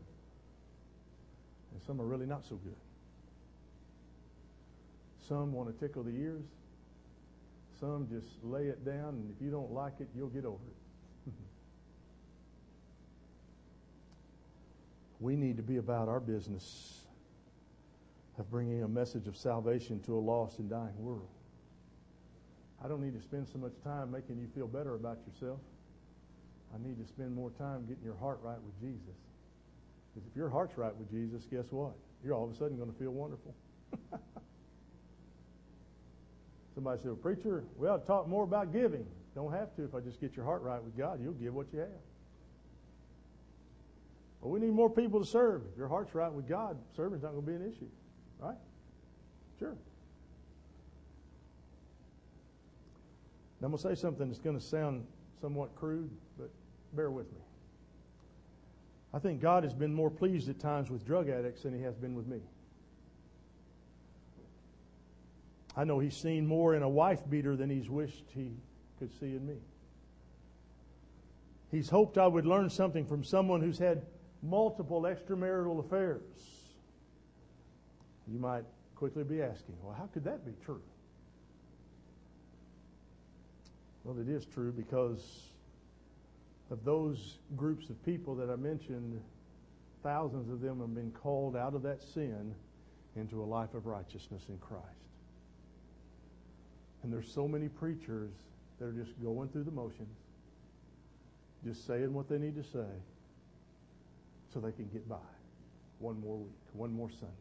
and 1.73 1.83
some 1.87 2.01
are 2.01 2.05
really 2.05 2.27
not 2.27 2.45
so 2.49 2.57
good. 2.57 2.77
Some 5.29 5.53
want 5.53 5.69
to 5.69 5.87
tickle 5.87 6.03
the 6.03 6.11
ears. 6.11 6.45
Some 7.81 8.09
just 8.09 8.27
lay 8.43 8.67
it 8.67 8.85
down, 8.85 9.09
and 9.11 9.31
if 9.35 9.43
you 9.43 9.51
don't 9.51 9.73
like 9.73 9.95
it, 10.01 10.09
you'll 10.17 10.29
get 10.29 10.45
over 10.45 10.57
it. 10.57 10.78
We 15.20 15.37
need 15.37 15.57
to 15.57 15.62
be 15.62 15.76
about 15.76 16.09
our 16.09 16.20
business 16.20 17.00
of 18.38 18.50
bringing 18.50 18.83
a 18.83 18.88
message 18.88 19.26
of 19.26 19.37
salvation 19.37 20.00
to 20.00 20.16
a 20.16 20.20
lost 20.20 20.59
and 20.59 20.70
dying 20.70 20.94
world. 20.98 21.28
I 22.83 22.87
don't 22.87 23.02
need 23.02 23.14
to 23.14 23.22
spend 23.22 23.48
so 23.48 23.59
much 23.59 23.72
time 23.83 24.12
making 24.12 24.38
you 24.38 24.46
feel 24.54 24.68
better 24.68 24.94
about 24.94 25.18
yourself. 25.26 25.59
I 26.72 26.78
need 26.87 26.98
to 27.02 27.07
spend 27.09 27.35
more 27.35 27.50
time 27.50 27.87
getting 27.87 28.04
your 28.04 28.16
heart 28.16 28.38
right 28.42 28.59
with 28.62 28.81
Jesus. 28.81 29.16
Because 30.14 30.28
if 30.31 30.37
your 30.37 30.48
heart's 30.48 30.78
right 30.78 30.94
with 30.96 31.11
Jesus, 31.11 31.44
guess 31.50 31.64
what? 31.70 31.92
You're 32.24 32.35
all 32.35 32.44
of 32.44 32.52
a 32.52 32.54
sudden 32.54 32.76
going 32.76 32.92
to 32.92 32.98
feel 32.98 33.11
wonderful. 33.11 33.54
Somebody 36.74 37.00
said, 37.00 37.09
well, 37.09 37.16
Preacher, 37.16 37.64
we 37.76 37.88
ought 37.88 38.02
to 38.02 38.07
talk 38.07 38.28
more 38.28 38.44
about 38.44 38.72
giving. 38.72 39.07
Don't 39.35 39.52
have 39.52 39.74
to 39.76 39.85
if 39.85 39.94
I 39.94 40.00
just 40.00 40.20
get 40.20 40.37
your 40.37 40.44
heart 40.44 40.62
right 40.62 40.83
with 40.83 40.96
God. 40.96 41.20
You'll 41.20 41.33
give 41.33 41.54
what 41.54 41.66
you 41.72 41.81
have. 41.81 41.88
Well, 44.40 44.53
we 44.53 44.61
need 44.61 44.72
more 44.72 44.90
people 44.90 45.20
to 45.20 45.27
serve. 45.27 45.62
If 45.72 45.79
your 45.79 45.88
heart's 45.88 46.14
right 46.14 46.33
with 46.33 46.48
God, 46.48 46.77
serving's 46.96 47.22
not 47.22 47.33
going 47.33 47.44
to 47.44 47.51
be 47.51 47.55
an 47.55 47.72
issue. 47.72 47.88
Right? 48.38 48.57
Sure. 49.59 49.74
Now, 53.61 53.66
I'm 53.66 53.72
going 53.72 53.83
to 53.83 53.88
say 53.88 54.01
something 54.01 54.29
that's 54.29 54.40
going 54.40 54.57
to 54.57 54.64
sound 54.64 55.05
somewhat 55.40 55.74
crude, 55.74 56.11
but 56.38 56.51
bear 56.94 57.11
with 57.11 57.27
me. 57.33 57.40
I 59.12 59.18
think 59.18 59.40
God 59.40 59.64
has 59.64 59.74
been 59.74 59.92
more 59.92 60.11
pleased 60.11 60.48
at 60.48 60.61
times 60.61 60.90
with 60.90 61.05
drug 61.05 61.29
addicts 61.29 61.62
than 61.62 61.74
he 61.74 61.83
has 61.83 61.96
been 61.96 62.14
with 62.14 62.27
me. 62.27 62.40
I 65.77 65.85
know 65.85 65.98
he's 65.98 66.16
seen 66.16 66.46
more 66.46 66.74
in 66.74 66.83
a 66.83 66.88
wife 66.88 67.20
beater 67.29 67.57
than 67.57 67.70
he's 67.70 67.88
wished 67.88 68.24
he 68.35 68.53
could 68.98 69.12
see 69.18 69.37
in 69.37 69.46
me. 69.46 69.57
He's 71.70 71.88
hoped 71.88 72.18
I 72.18 72.27
would 72.27 72.46
learn 72.46 72.70
something 72.70 73.07
from 73.07 73.24
someone 73.24 73.61
who's 73.61 73.79
had 73.79 74.03
multiple 74.42 75.03
extramarital 75.03 75.85
affairs. 75.85 76.22
You 78.31 78.38
might 78.38 78.64
quickly 78.94 79.24
be 79.24 79.42
asking, 79.42 79.77
well, 79.83 79.94
how 79.96 80.07
could 80.07 80.24
that 80.24 80.44
be 80.44 80.53
true? 80.64 80.83
Well, 84.05 84.18
it 84.20 84.29
is 84.29 84.46
true 84.46 84.72
because 84.72 85.42
of 86.70 86.85
those 86.85 87.38
groups 87.57 87.88
of 87.90 88.05
people 88.05 88.35
that 88.37 88.51
I 88.51 88.57
mentioned, 88.57 89.20
thousands 90.03 90.51
of 90.51 90.61
them 90.61 90.81
have 90.81 90.94
been 90.94 91.11
called 91.11 91.57
out 91.57 91.74
of 91.74 91.83
that 91.83 92.03
sin 92.03 92.55
into 93.16 93.42
a 93.42 93.44
life 93.44 93.74
of 93.74 93.87
righteousness 93.87 94.42
in 94.48 94.59
Christ. 94.59 94.85
And 97.03 97.12
there's 97.12 97.31
so 97.33 97.48
many 97.48 97.68
preachers 97.68 98.31
that 98.79 98.87
are 98.87 98.92
just 98.92 99.20
going 99.22 99.48
through 99.48 99.64
the 99.64 99.70
motions, 99.70 100.16
just 101.64 101.87
saying 101.87 102.12
what 102.12 102.29
they 102.29 102.38
need 102.38 102.57
to 102.57 102.64
say 102.64 102.87
so 104.53 104.61
they 104.61 104.73
can 104.73 104.89
get 104.93 105.09
by 105.09 105.17
one 105.99 106.21
more 106.21 106.37
week, 106.37 106.53
one 106.73 106.93
more 106.93 107.11
Sunday. 107.11 107.35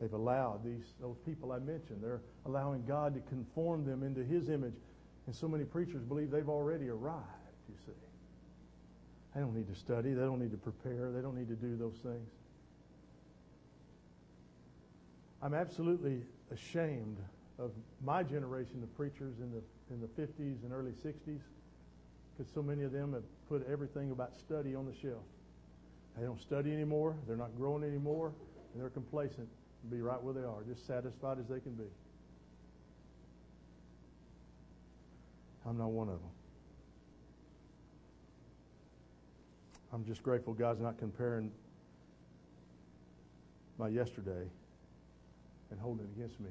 They've 0.00 0.12
allowed 0.12 0.64
these 0.64 0.84
those 1.00 1.16
people 1.26 1.52
I 1.52 1.58
mentioned. 1.58 2.02
They're 2.02 2.20
allowing 2.46 2.84
God 2.86 3.14
to 3.14 3.20
conform 3.28 3.84
them 3.84 4.02
into 4.02 4.22
His 4.22 4.48
image, 4.48 4.74
and 5.26 5.34
so 5.34 5.48
many 5.48 5.64
preachers 5.64 6.02
believe 6.02 6.30
they've 6.30 6.48
already 6.48 6.88
arrived. 6.88 7.24
You 7.68 7.74
see, 7.84 7.92
they 9.34 9.40
don't 9.40 9.54
need 9.54 9.68
to 9.68 9.78
study. 9.78 10.12
They 10.12 10.22
don't 10.22 10.40
need 10.40 10.52
to 10.52 10.56
prepare. 10.56 11.10
They 11.10 11.20
don't 11.20 11.36
need 11.36 11.48
to 11.48 11.56
do 11.56 11.76
those 11.76 11.96
things. 12.02 12.30
I'm 15.42 15.54
absolutely 15.54 16.22
ashamed 16.52 17.18
of 17.58 17.72
my 18.04 18.22
generation 18.22 18.82
of 18.82 18.96
preachers 18.96 19.34
in 19.40 19.52
the 19.52 19.62
in 19.90 20.00
the 20.00 20.06
50s 20.06 20.62
and 20.64 20.72
early 20.72 20.92
60s 20.92 21.40
because 22.36 22.52
so 22.52 22.62
many 22.62 22.82
of 22.82 22.92
them 22.92 23.12
have 23.12 23.24
put 23.48 23.66
everything 23.70 24.10
about 24.10 24.38
study 24.38 24.74
on 24.74 24.86
the 24.86 24.94
shelf. 24.94 25.22
They 26.16 26.24
don't 26.24 26.40
study 26.40 26.72
anymore. 26.72 27.16
They're 27.26 27.36
not 27.36 27.56
growing 27.56 27.82
anymore, 27.82 28.32
and 28.72 28.82
they're 28.82 28.90
complacent 28.90 29.48
and 29.82 29.90
be 29.90 30.00
right 30.00 30.22
where 30.22 30.34
they 30.34 30.42
are, 30.42 30.62
just 30.68 30.86
satisfied 30.86 31.38
as 31.38 31.46
they 31.48 31.60
can 31.60 31.74
be. 31.74 31.84
I'm 35.66 35.78
not 35.78 35.90
one 35.90 36.08
of 36.08 36.14
them. 36.14 36.30
I'm 39.92 40.04
just 40.04 40.22
grateful 40.22 40.54
God's 40.54 40.80
not 40.80 40.98
comparing 40.98 41.50
my 43.78 43.88
yesterday 43.88 44.48
and 45.70 45.80
holding 45.80 46.04
it 46.04 46.10
against 46.16 46.40
me, 46.40 46.50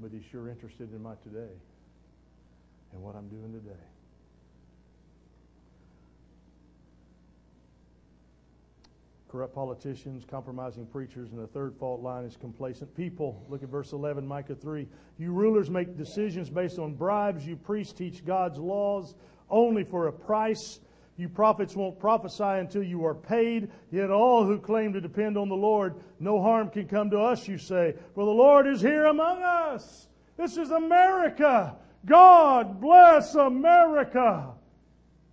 but 0.00 0.10
He's 0.12 0.24
sure 0.30 0.48
interested 0.48 0.92
in 0.92 1.02
my 1.02 1.14
today 1.22 1.50
and 2.92 3.02
what 3.02 3.14
I'm 3.14 3.28
doing 3.28 3.52
today. 3.52 3.84
corrupt 9.28 9.54
politicians, 9.54 10.24
compromising 10.28 10.86
preachers, 10.86 11.30
and 11.30 11.38
the 11.38 11.46
third 11.46 11.76
fault 11.76 12.00
line 12.00 12.24
is 12.24 12.36
complacent 12.36 12.94
people. 12.96 13.44
Look 13.48 13.62
at 13.62 13.68
verse 13.68 13.92
11, 13.92 14.26
Micah 14.26 14.54
3. 14.54 14.88
You 15.18 15.32
rulers 15.32 15.70
make 15.70 15.96
decisions 15.96 16.48
based 16.48 16.78
on 16.78 16.94
bribes. 16.94 17.46
You 17.46 17.56
priests 17.56 17.92
teach 17.92 18.24
God's 18.24 18.58
laws 18.58 19.14
only 19.50 19.84
for 19.84 20.06
a 20.06 20.12
price. 20.12 20.80
You 21.16 21.28
prophets 21.28 21.76
won't 21.76 21.98
prophesy 21.98 22.42
until 22.42 22.82
you 22.82 23.04
are 23.04 23.14
paid. 23.14 23.70
Yet 23.90 24.10
all 24.10 24.44
who 24.44 24.58
claim 24.58 24.92
to 24.94 25.00
depend 25.00 25.36
on 25.36 25.48
the 25.48 25.54
Lord, 25.54 25.96
no 26.20 26.40
harm 26.40 26.70
can 26.70 26.88
come 26.88 27.10
to 27.10 27.18
us, 27.18 27.46
you 27.46 27.58
say. 27.58 27.94
For 28.14 28.24
the 28.24 28.30
Lord 28.30 28.66
is 28.66 28.80
here 28.80 29.06
among 29.06 29.42
us. 29.42 30.08
This 30.36 30.56
is 30.56 30.70
America. 30.70 31.76
God 32.08 32.80
bless 32.80 33.34
America. 33.34 34.52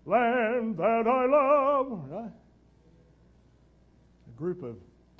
Land 0.05 0.77
that 0.77 1.07
I 1.07 1.25
love. 1.25 2.09
Right? 2.09 2.31
group 4.35 4.63
of 4.63 4.77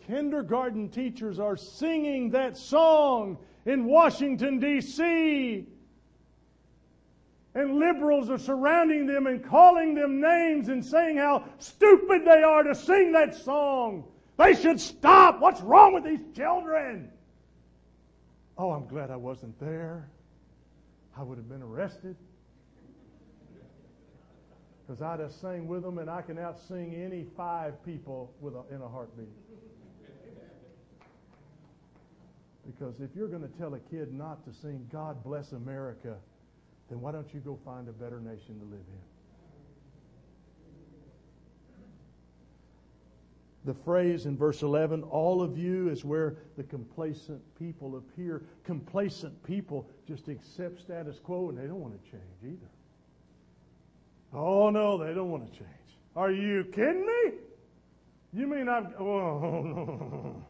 kindergarten 0.07 0.89
teachers 0.89 1.39
are 1.39 1.55
singing 1.55 2.29
that 2.31 2.57
song 2.57 3.37
in 3.65 3.85
Washington, 3.85 4.59
D.C. 4.59 5.65
And 7.55 7.75
liberals 7.75 8.29
are 8.29 8.37
surrounding 8.37 9.07
them 9.07 9.27
and 9.27 9.43
calling 9.43 9.95
them 9.95 10.19
names 10.19 10.67
and 10.67 10.85
saying 10.85 11.17
how 11.17 11.45
stupid 11.59 12.25
they 12.25 12.43
are 12.43 12.63
to 12.63 12.75
sing 12.75 13.13
that 13.13 13.33
song. 13.33 14.03
They 14.37 14.53
should 14.53 14.81
stop. 14.81 15.39
What's 15.39 15.61
wrong 15.61 15.93
with 15.93 16.03
these 16.03 16.19
children? 16.35 17.09
Oh, 18.57 18.71
I'm 18.71 18.85
glad 18.87 19.11
I 19.11 19.15
wasn't 19.15 19.57
there. 19.59 20.09
I 21.17 21.23
would 21.23 21.37
have 21.37 21.49
been 21.49 21.61
arrested 21.61 22.15
because 24.85 25.01
I'd 25.01 25.19
have 25.19 25.31
sang 25.31 25.67
with 25.67 25.83
them 25.83 25.97
and 25.97 26.09
I 26.09 26.21
can 26.21 26.35
outsing 26.35 27.03
any 27.03 27.25
five 27.35 27.83
people 27.85 28.33
with 28.39 28.53
a, 28.53 28.63
in 28.73 28.81
a 28.81 28.87
heartbeat. 28.87 29.27
Because 32.65 32.99
if 32.99 33.09
you're 33.15 33.27
going 33.27 33.41
to 33.41 33.57
tell 33.59 33.73
a 33.75 33.79
kid 33.79 34.13
not 34.13 34.45
to 34.45 34.53
sing 34.53 34.87
God 34.91 35.23
Bless 35.23 35.51
America, 35.53 36.15
then 36.89 36.99
why 36.99 37.11
don't 37.11 37.31
you 37.33 37.39
go 37.39 37.57
find 37.63 37.87
a 37.87 37.91
better 37.91 38.19
nation 38.19 38.59
to 38.59 38.65
live 38.65 38.85
in? 38.87 39.14
The 43.65 43.73
phrase 43.73 44.27
in 44.27 44.37
verse 44.37 44.61
11, 44.61 45.03
all 45.03 45.41
of 45.41 45.57
you, 45.57 45.89
is 45.89 46.05
where 46.05 46.37
the 46.55 46.63
complacent 46.63 47.41
people 47.57 47.97
appear. 47.97 48.43
Complacent 48.63 49.41
people 49.43 49.89
just 50.07 50.27
accept 50.27 50.79
status 50.79 51.19
quo 51.19 51.49
and 51.49 51.57
they 51.57 51.65
don't 51.65 51.81
want 51.81 52.01
to 52.01 52.11
change 52.11 52.23
either. 52.43 52.69
Oh, 54.33 54.69
no, 54.69 54.97
they 54.97 55.13
don't 55.13 55.31
want 55.31 55.51
to 55.51 55.57
change. 55.57 55.69
Are 56.15 56.31
you 56.31 56.65
kidding 56.65 57.05
me? 57.05 57.31
You 58.33 58.47
mean 58.47 58.69
I'm. 58.69 58.87
Oh. 58.99 60.35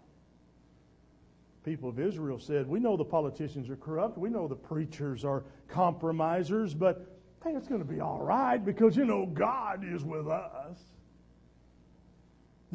People 1.64 1.90
of 1.90 2.00
Israel 2.00 2.40
said, 2.40 2.68
We 2.68 2.80
know 2.80 2.96
the 2.96 3.06
politicians 3.06 3.70
are 3.70 3.76
corrupt. 3.76 4.18
We 4.18 4.30
know 4.30 4.48
the 4.48 4.56
preachers 4.56 5.26
are 5.26 5.44
compromisers, 5.68 6.74
but 6.76 7.08
hey, 7.44 7.52
it's 7.52 7.68
going 7.68 7.82
to 7.82 7.92
be 7.92 8.02
all 8.02 8.22
right 8.22 8.64
because, 8.64 8.96
you 8.96 9.06
know, 9.06 9.26
God 9.26 9.84
is 9.84 10.04
with 10.04 10.28
us. 10.28 10.78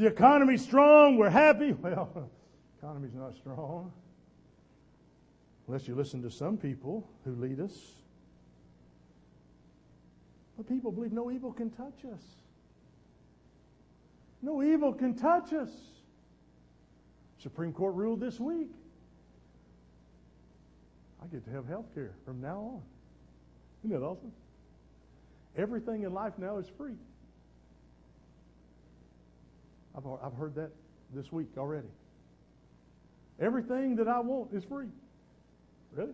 The 0.01 0.07
economy's 0.07 0.63
strong. 0.63 1.19
We're 1.19 1.29
happy. 1.29 1.73
Well, 1.83 2.31
economy's 2.79 3.13
not 3.13 3.35
strong. 3.35 3.93
Unless 5.69 5.87
you 5.87 5.95
listen 5.95 6.23
to 6.23 6.31
some 6.31 6.57
people 6.57 7.07
who 7.23 7.33
lead 7.35 7.61
us. 7.61 7.77
But 10.57 10.67
people 10.67 10.91
believe 10.91 11.13
no 11.13 11.31
evil 11.31 11.53
can 11.53 11.69
touch 11.69 12.07
us. 12.11 12.23
No 14.41 14.63
evil 14.63 14.95
can 14.95 15.15
touch 15.15 15.53
us. 15.53 15.69
Supreme 17.37 17.75
Court 17.75 17.95
ruled 17.95 18.21
this 18.21 18.41
week. 18.41 18.71
I 21.23 21.27
get 21.27 21.45
to 21.45 21.51
have 21.51 21.67
health 21.67 21.93
care 21.93 22.13
from 22.25 22.41
now 22.41 22.57
on. 22.57 22.83
Isn't 23.85 24.01
that 24.01 24.07
awesome? 24.07 24.33
Everything 25.59 26.05
in 26.05 26.15
life 26.15 26.39
now 26.39 26.57
is 26.57 26.71
free. 26.79 26.97
I've, 29.97 30.05
I've 30.23 30.35
heard 30.35 30.55
that 30.57 30.71
this 31.15 31.31
week 31.33 31.49
already. 31.57 31.89
Everything 33.41 33.97
that 33.97 34.09
I 34.09 34.21
want 34.21 34.53
is 34.53 34.65
free. 34.65 34.89
Really? 35.95 36.13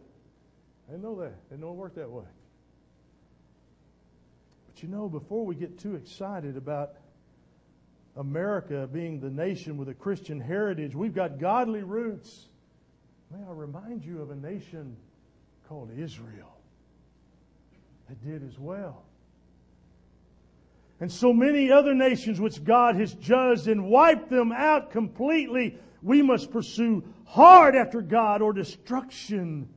I 0.89 0.93
didn't 0.93 1.03
know 1.03 1.17
that. 1.21 1.27
I 1.27 1.51
didn't 1.51 1.61
know 1.61 1.71
it 1.71 1.77
worked 1.77 1.97
that 1.97 2.11
way. 2.11 2.25
But 4.67 4.83
you 4.83 4.89
know, 4.89 5.09
before 5.09 5.45
we 5.45 5.55
get 5.55 5.79
too 5.79 5.97
excited 5.97 6.57
about 6.57 6.95
America 8.17 8.89
being 8.91 9.21
the 9.21 9.31
nation 9.31 9.77
with 9.77 9.89
a 9.89 9.95
Christian 9.95 10.41
heritage, 10.41 10.95
we've 10.95 11.15
got 11.15 11.39
godly 11.39 11.83
roots. 11.83 12.47
May 13.31 13.45
I 13.45 13.53
remind 13.53 14.05
you 14.05 14.23
of 14.23 14.31
a 14.31 14.37
nation 14.37 14.97
called 15.69 15.91
Israel 15.97 16.57
that 18.09 18.25
did 18.25 18.47
as 18.47 18.59
well. 18.59 19.06
And 21.01 21.13
so 21.13 21.33
many 21.33 21.71
other 21.71 21.95
nations 21.95 22.41
which 22.41 22.65
God 22.65 22.97
has 22.97 23.13
judged 23.15 23.69
and 23.69 23.87
wiped 23.87 24.31
them 24.31 24.51
out 24.51 24.91
completely, 24.91 25.79
we 26.03 26.23
must 26.23 26.51
pursue 26.51 27.05
hard 27.27 27.77
after 27.77 28.01
God 28.01 28.41
or 28.41 28.53
destruction 28.53 29.69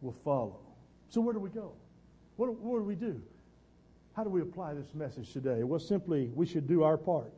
will 0.00 0.14
follow. 0.24 0.60
So 1.08 1.20
where 1.20 1.34
do 1.34 1.40
we 1.40 1.50
go? 1.50 1.72
What, 2.36 2.54
what 2.54 2.78
do 2.78 2.84
we 2.84 2.94
do? 2.94 3.20
How 4.14 4.24
do 4.24 4.30
we 4.30 4.42
apply 4.42 4.74
this 4.74 4.94
message 4.94 5.32
today? 5.32 5.64
Well, 5.64 5.80
simply, 5.80 6.30
we 6.34 6.46
should 6.46 6.68
do 6.68 6.82
our 6.82 6.96
part 6.96 7.32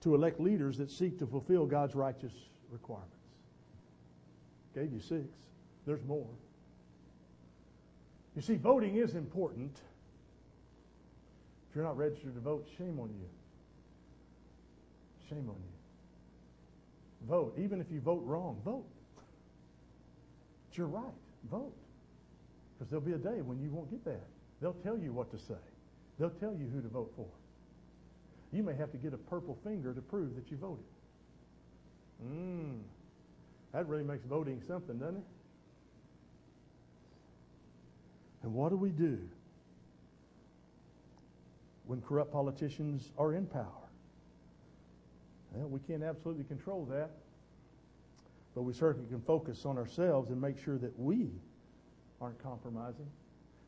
to 0.00 0.14
elect 0.14 0.40
leaders 0.40 0.78
that 0.78 0.90
seek 0.90 1.18
to 1.18 1.26
fulfill 1.26 1.66
God's 1.66 1.94
righteous 1.94 2.32
requirements. 2.70 3.14
Gave 4.74 4.92
you 4.92 5.00
six. 5.00 5.26
There's 5.86 6.02
more. 6.04 6.26
You 8.34 8.42
see, 8.42 8.56
voting 8.56 8.96
is 8.96 9.14
important. 9.14 9.76
If 11.70 11.76
you're 11.76 11.84
not 11.84 11.96
registered 11.96 12.34
to 12.34 12.40
vote, 12.40 12.66
shame 12.76 12.98
on 12.98 13.10
you. 13.10 13.28
Shame 15.28 15.48
on 15.48 15.54
you. 15.54 17.28
Vote. 17.28 17.54
Even 17.58 17.80
if 17.80 17.86
you 17.92 18.00
vote 18.00 18.24
wrong, 18.24 18.60
vote. 18.64 18.86
It's 20.68 20.78
your 20.78 20.88
right. 20.88 21.04
Vote. 21.48 21.72
Because 22.76 22.90
there'll 22.90 23.04
be 23.04 23.12
a 23.12 23.18
day 23.18 23.40
when 23.40 23.60
you 23.60 23.70
won't 23.70 23.88
get 23.88 24.04
that. 24.04 24.26
They'll 24.60 24.72
tell 24.72 24.98
you 24.98 25.12
what 25.12 25.30
to 25.30 25.38
say. 25.38 25.60
They'll 26.18 26.30
tell 26.30 26.54
you 26.54 26.66
who 26.66 26.80
to 26.82 26.88
vote 26.88 27.12
for. 27.14 27.28
You 28.52 28.64
may 28.64 28.74
have 28.74 28.90
to 28.90 28.98
get 28.98 29.14
a 29.14 29.18
purple 29.18 29.56
finger 29.62 29.94
to 29.94 30.00
prove 30.00 30.34
that 30.34 30.50
you 30.50 30.56
voted. 30.56 30.84
Mmm. 32.26 32.80
That 33.72 33.86
really 33.86 34.02
makes 34.02 34.24
voting 34.24 34.60
something, 34.66 34.98
doesn't 34.98 35.18
it? 35.18 35.24
And 38.42 38.54
what 38.54 38.70
do 38.70 38.76
we 38.76 38.90
do 38.90 39.20
when 41.90 42.00
corrupt 42.02 42.30
politicians 42.30 43.10
are 43.18 43.34
in 43.34 43.46
power? 43.46 43.66
Well, 45.50 45.66
we 45.66 45.80
can't 45.80 46.04
absolutely 46.04 46.44
control 46.44 46.84
that, 46.84 47.10
but 48.54 48.62
we 48.62 48.72
certainly 48.72 49.08
can 49.08 49.20
focus 49.22 49.66
on 49.66 49.76
ourselves 49.76 50.30
and 50.30 50.40
make 50.40 50.56
sure 50.62 50.78
that 50.78 50.96
we 51.00 51.32
aren't 52.20 52.40
compromising. 52.40 53.08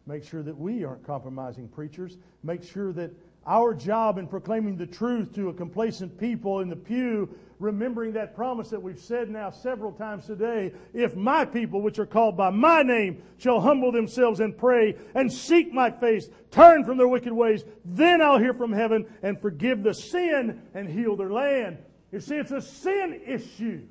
Make 0.06 0.22
sure 0.22 0.44
that 0.44 0.56
we 0.56 0.84
aren't 0.84 1.04
compromising 1.04 1.66
preachers. 1.66 2.16
Make 2.44 2.62
sure 2.62 2.92
that 2.92 3.10
our 3.46 3.74
job 3.74 4.18
in 4.18 4.26
proclaiming 4.26 4.76
the 4.76 4.86
truth 4.86 5.34
to 5.34 5.48
a 5.48 5.54
complacent 5.54 6.18
people 6.18 6.60
in 6.60 6.68
the 6.68 6.76
pew, 6.76 7.28
remembering 7.58 8.12
that 8.12 8.34
promise 8.34 8.70
that 8.70 8.82
we've 8.82 8.98
said 8.98 9.30
now 9.30 9.50
several 9.50 9.92
times 9.92 10.26
today, 10.26 10.72
if 10.92 11.14
my 11.16 11.44
people, 11.44 11.80
which 11.80 11.98
are 11.98 12.06
called 12.06 12.36
by 12.36 12.50
my 12.50 12.82
name, 12.82 13.22
shall 13.38 13.60
humble 13.60 13.92
themselves 13.92 14.40
and 14.40 14.56
pray 14.56 14.96
and 15.14 15.32
seek 15.32 15.72
my 15.72 15.90
face, 15.90 16.28
turn 16.50 16.84
from 16.84 16.98
their 16.98 17.08
wicked 17.08 17.32
ways, 17.32 17.64
then 17.84 18.20
I'll 18.20 18.38
hear 18.38 18.54
from 18.54 18.72
heaven 18.72 19.06
and 19.22 19.40
forgive 19.40 19.82
the 19.82 19.94
sin 19.94 20.62
and 20.74 20.88
heal 20.88 21.16
their 21.16 21.32
land. 21.32 21.78
You 22.10 22.20
see, 22.20 22.36
it's 22.36 22.52
a 22.52 22.60
sin 22.60 23.20
issue. 23.26 23.82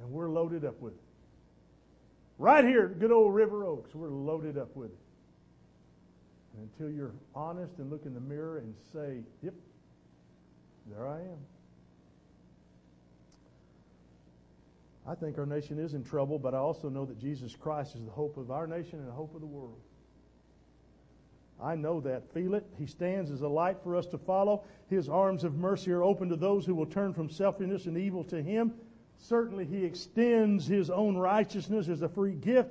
And 0.00 0.10
we're 0.10 0.28
loaded 0.28 0.64
up 0.64 0.80
with 0.80 0.94
it. 0.94 1.00
Right 2.38 2.64
here 2.64 2.88
good 2.88 3.12
old 3.12 3.34
River 3.34 3.64
Oaks, 3.64 3.94
we're 3.94 4.08
loaded 4.08 4.56
up 4.56 4.74
with 4.74 4.90
it. 4.90 4.98
And 6.54 6.68
until 6.72 6.94
you're 6.94 7.12
honest 7.34 7.78
and 7.78 7.90
look 7.90 8.06
in 8.06 8.14
the 8.14 8.20
mirror 8.20 8.58
and 8.58 8.74
say, 8.92 9.18
yep, 9.42 9.54
there 10.86 11.06
I 11.06 11.20
am. 11.20 11.38
I 15.06 15.14
think 15.14 15.38
our 15.38 15.46
nation 15.46 15.78
is 15.78 15.94
in 15.94 16.04
trouble, 16.04 16.38
but 16.38 16.54
I 16.54 16.58
also 16.58 16.88
know 16.88 17.04
that 17.06 17.18
Jesus 17.18 17.56
Christ 17.56 17.96
is 17.96 18.04
the 18.04 18.10
hope 18.10 18.36
of 18.36 18.50
our 18.50 18.66
nation 18.66 18.98
and 18.98 19.08
the 19.08 19.12
hope 19.12 19.34
of 19.34 19.40
the 19.40 19.46
world. 19.46 19.80
I 21.62 21.74
know 21.74 22.00
that. 22.00 22.32
Feel 22.32 22.54
it. 22.54 22.66
He 22.78 22.86
stands 22.86 23.30
as 23.30 23.42
a 23.42 23.48
light 23.48 23.78
for 23.82 23.96
us 23.96 24.06
to 24.06 24.18
follow. 24.18 24.64
His 24.88 25.08
arms 25.08 25.44
of 25.44 25.56
mercy 25.56 25.90
are 25.92 26.02
open 26.02 26.28
to 26.30 26.36
those 26.36 26.64
who 26.64 26.74
will 26.74 26.86
turn 26.86 27.12
from 27.12 27.28
selfishness 27.28 27.86
and 27.86 27.98
evil 27.98 28.24
to 28.24 28.42
Him. 28.42 28.72
Certainly, 29.18 29.66
He 29.66 29.84
extends 29.84 30.66
His 30.66 30.90
own 30.90 31.16
righteousness 31.16 31.88
as 31.88 32.02
a 32.02 32.08
free 32.08 32.34
gift, 32.34 32.70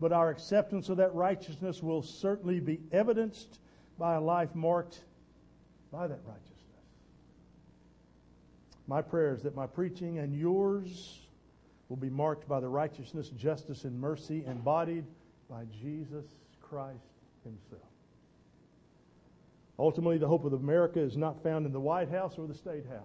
but 0.00 0.12
our 0.12 0.30
acceptance 0.30 0.88
of 0.88 0.96
that 0.98 1.14
righteousness 1.14 1.82
will 1.82 2.02
certainly 2.02 2.60
be 2.60 2.80
evidenced 2.92 3.58
by 3.98 4.14
a 4.14 4.20
life 4.20 4.54
marked 4.54 5.00
by 5.90 6.06
that 6.06 6.20
righteousness. 6.24 6.54
My 8.86 9.02
prayer 9.02 9.34
is 9.34 9.42
that 9.42 9.54
my 9.54 9.66
preaching 9.66 10.18
and 10.18 10.34
yours 10.34 11.18
will 11.88 11.96
be 11.96 12.10
marked 12.10 12.48
by 12.48 12.60
the 12.60 12.68
righteousness, 12.68 13.28
justice, 13.30 13.84
and 13.84 13.98
mercy 13.98 14.44
embodied 14.46 15.04
by 15.50 15.64
Jesus 15.82 16.24
Christ 16.60 16.98
Himself. 17.44 17.82
Ultimately, 19.78 20.18
the 20.18 20.26
hope 20.26 20.44
of 20.44 20.52
America 20.52 21.00
is 21.00 21.16
not 21.16 21.42
found 21.42 21.66
in 21.66 21.72
the 21.72 21.80
White 21.80 22.10
House 22.10 22.38
or 22.38 22.46
the 22.46 22.54
State 22.54 22.86
House 22.86 23.02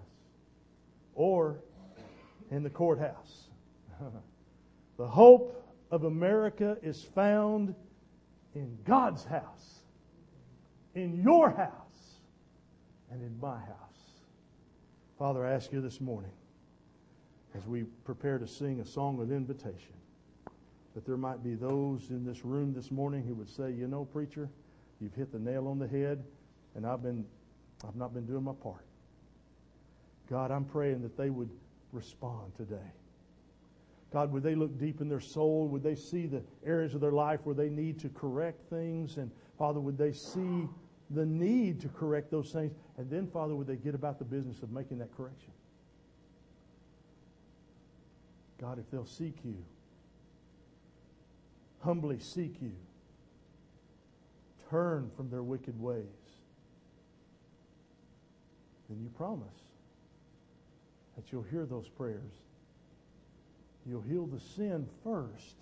or 1.16 1.60
in 2.52 2.64
the 2.64 2.70
courthouse. 2.70 3.48
the 4.98 5.08
hope 5.08 5.63
of 5.94 6.06
America 6.06 6.76
is 6.82 7.04
found 7.04 7.76
in 8.56 8.76
God's 8.84 9.24
house, 9.24 9.84
in 10.96 11.22
your 11.22 11.52
house, 11.52 12.18
and 13.12 13.22
in 13.22 13.40
my 13.40 13.60
house. 13.60 13.78
Father, 15.20 15.46
I 15.46 15.54
ask 15.54 15.72
you 15.72 15.82
this 15.82 16.02
morning, 16.02 16.32
as 17.56 17.68
we 17.68 17.84
prepare 18.06 18.40
to 18.40 18.48
sing 18.48 18.80
a 18.80 18.86
song 18.86 19.22
of 19.22 19.32
invitation, 19.32 19.94
that 20.96 21.06
there 21.06 21.16
might 21.16 21.44
be 21.44 21.54
those 21.54 22.10
in 22.10 22.26
this 22.26 22.44
room 22.44 22.74
this 22.74 22.90
morning 22.90 23.24
who 23.24 23.36
would 23.36 23.50
say, 23.50 23.70
you 23.70 23.86
know, 23.88 24.04
preacher, 24.04 24.50
you've 25.00 25.14
hit 25.14 25.32
the 25.32 25.38
nail 25.38 25.68
on 25.68 25.78
the 25.78 25.88
head, 25.88 26.24
and 26.74 26.88
I've 26.88 27.04
been 27.04 27.24
I've 27.88 27.96
not 27.96 28.16
been 28.16 28.26
doing 28.26 28.44
my 28.44 28.54
part. 28.54 28.84
God, 30.28 30.50
I'm 30.50 30.66
praying 30.66 31.04
that 31.04 31.18
they 31.18 31.30
would 31.30 31.52
respond 31.92 32.54
today. 32.58 32.94
God, 34.14 34.32
would 34.32 34.44
they 34.44 34.54
look 34.54 34.78
deep 34.78 35.02
in 35.02 35.10
their 35.10 35.20
soul? 35.20 35.68
Would 35.70 35.82
they 35.82 35.96
see 35.96 36.28
the 36.28 36.44
areas 36.64 36.94
of 36.94 37.02
their 37.02 37.12
life 37.12 37.40
where 37.46 37.56
they 37.56 37.70
need 37.70 38.00
to 38.02 38.10
correct 38.10 38.70
things? 38.70 39.18
And 39.18 39.32
Father, 39.58 39.80
would 39.80 39.98
they 39.98 40.14
see 40.14 40.70
the 41.10 41.26
need 41.26 41.82
to 41.82 41.88
correct 41.90 42.30
those 42.30 42.52
things? 42.52 42.74
And 42.98 43.10
then, 43.10 43.26
Father, 43.26 43.56
would 43.56 43.66
they 43.66 43.76
get 43.76 43.96
about 43.96 44.20
the 44.20 44.26
business 44.26 44.62
of 44.62 44.72
making 44.72 45.00
that 45.00 45.16
correction? 45.18 45.52
God, 48.62 48.78
if 48.78 48.90
they'll 48.92 49.06
seek 49.08 49.36
you, 49.44 49.58
humbly 51.82 52.20
seek 52.20 52.62
you, 52.62 52.74
turn 54.70 55.10
from 55.18 55.32
their 55.32 55.44
wicked 55.44 55.80
ways, 55.82 56.06
then 58.90 59.02
you 59.02 59.10
promise 59.10 59.48
that 61.16 61.32
you'll 61.32 61.42
hear 61.42 61.66
those 61.66 61.90
prayers. 61.90 62.32
You'll 63.86 64.02
heal 64.02 64.26
the 64.26 64.40
sin 64.40 64.88
first, 65.04 65.56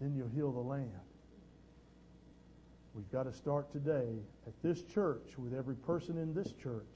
then 0.00 0.14
you'll 0.14 0.28
heal 0.28 0.52
the 0.52 0.60
land. 0.60 0.90
We've 2.94 3.10
got 3.10 3.24
to 3.24 3.32
start 3.32 3.72
today 3.72 4.20
at 4.46 4.52
this 4.62 4.82
church 4.82 5.36
with 5.36 5.52
every 5.52 5.74
person 5.74 6.16
in 6.16 6.32
this 6.32 6.52
church 6.62 6.86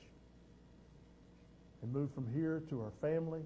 and 1.83 1.93
move 1.93 2.13
from 2.15 2.27
here 2.33 2.63
to 2.71 2.81
our 2.81 2.93
family, 3.01 3.43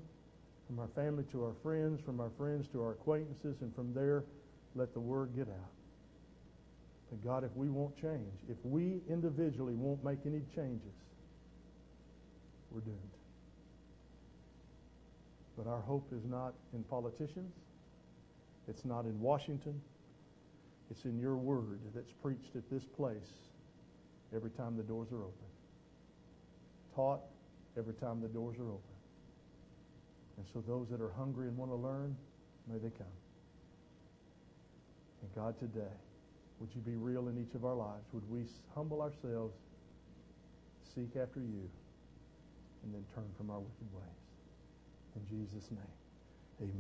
from 0.67 0.79
our 0.79 0.89
family 0.89 1.25
to 1.33 1.45
our 1.45 1.55
friends, 1.63 2.01
from 2.03 2.21
our 2.21 2.31
friends 2.37 2.67
to 2.69 2.83
our 2.83 2.93
acquaintances, 2.93 3.63
and 3.63 3.75
from 3.75 3.95
there, 3.95 4.25
let 4.75 4.93
the 4.93 5.01
word 5.01 5.31
get 5.35 5.49
out. 5.49 5.71
But 7.11 7.25
God, 7.25 7.45
if 7.45 7.55
we 7.55 7.69
won't 7.69 7.97
change, 7.97 8.41
if 8.49 8.57
we 8.65 9.01
individually 9.09 9.75
won't 9.75 10.03
make 10.05 10.21
any 10.27 10.43
changes, 10.55 10.95
we're 12.71 12.81
doomed. 12.81 12.99
But 15.57 15.67
our 15.67 15.81
hope 15.81 16.09
is 16.13 16.25
not 16.25 16.55
in 16.73 16.83
politicians. 16.85 17.53
It's 18.69 18.85
not 18.85 19.05
in 19.05 19.21
Washington. 19.21 19.81
It's 20.91 21.05
in 21.05 21.19
your 21.19 21.37
word 21.37 21.81
that's 21.95 22.13
preached 22.23 22.57
at 22.57 22.69
this 22.71 22.85
place 22.85 23.33
every 24.35 24.51
time 24.51 24.77
the 24.77 24.83
doors 24.83 25.09
are 25.13 25.23
open. 25.23 25.51
Taught 26.95 27.21
every 27.77 27.95
time 27.95 28.21
the 28.21 28.29
doors 28.29 28.57
are 28.59 28.69
open. 28.69 28.93
And 30.37 30.47
so 30.53 30.63
those 30.67 30.89
that 30.91 31.01
are 31.01 31.13
hungry 31.17 31.49
and 31.49 31.57
want 31.57 31.71
to 31.71 31.77
learn, 31.77 32.17
may 32.69 32.79
they 32.79 32.91
come. 32.91 33.07
And 35.23 35.35
God, 35.35 35.59
today, 35.59 35.95
would 36.61 36.71
you 36.75 36.81
be 36.81 36.97
real 36.97 37.29
in 37.29 37.39
each 37.39 37.55
of 37.55 37.65
our 37.65 37.75
lives? 37.75 38.05
Would 38.13 38.29
we 38.31 38.45
humble 38.75 39.03
ourselves, 39.03 39.55
seek 40.95 41.17
after 41.17 41.41
you, 41.41 41.69
and 42.83 42.95
then 42.95 43.05
turn 43.15 43.27
from 43.37 43.51
our 43.51 43.59
wicked 43.59 43.93
ways? 43.95 44.22
In 45.17 45.27
Jesus' 45.27 45.71
name. 45.71 46.02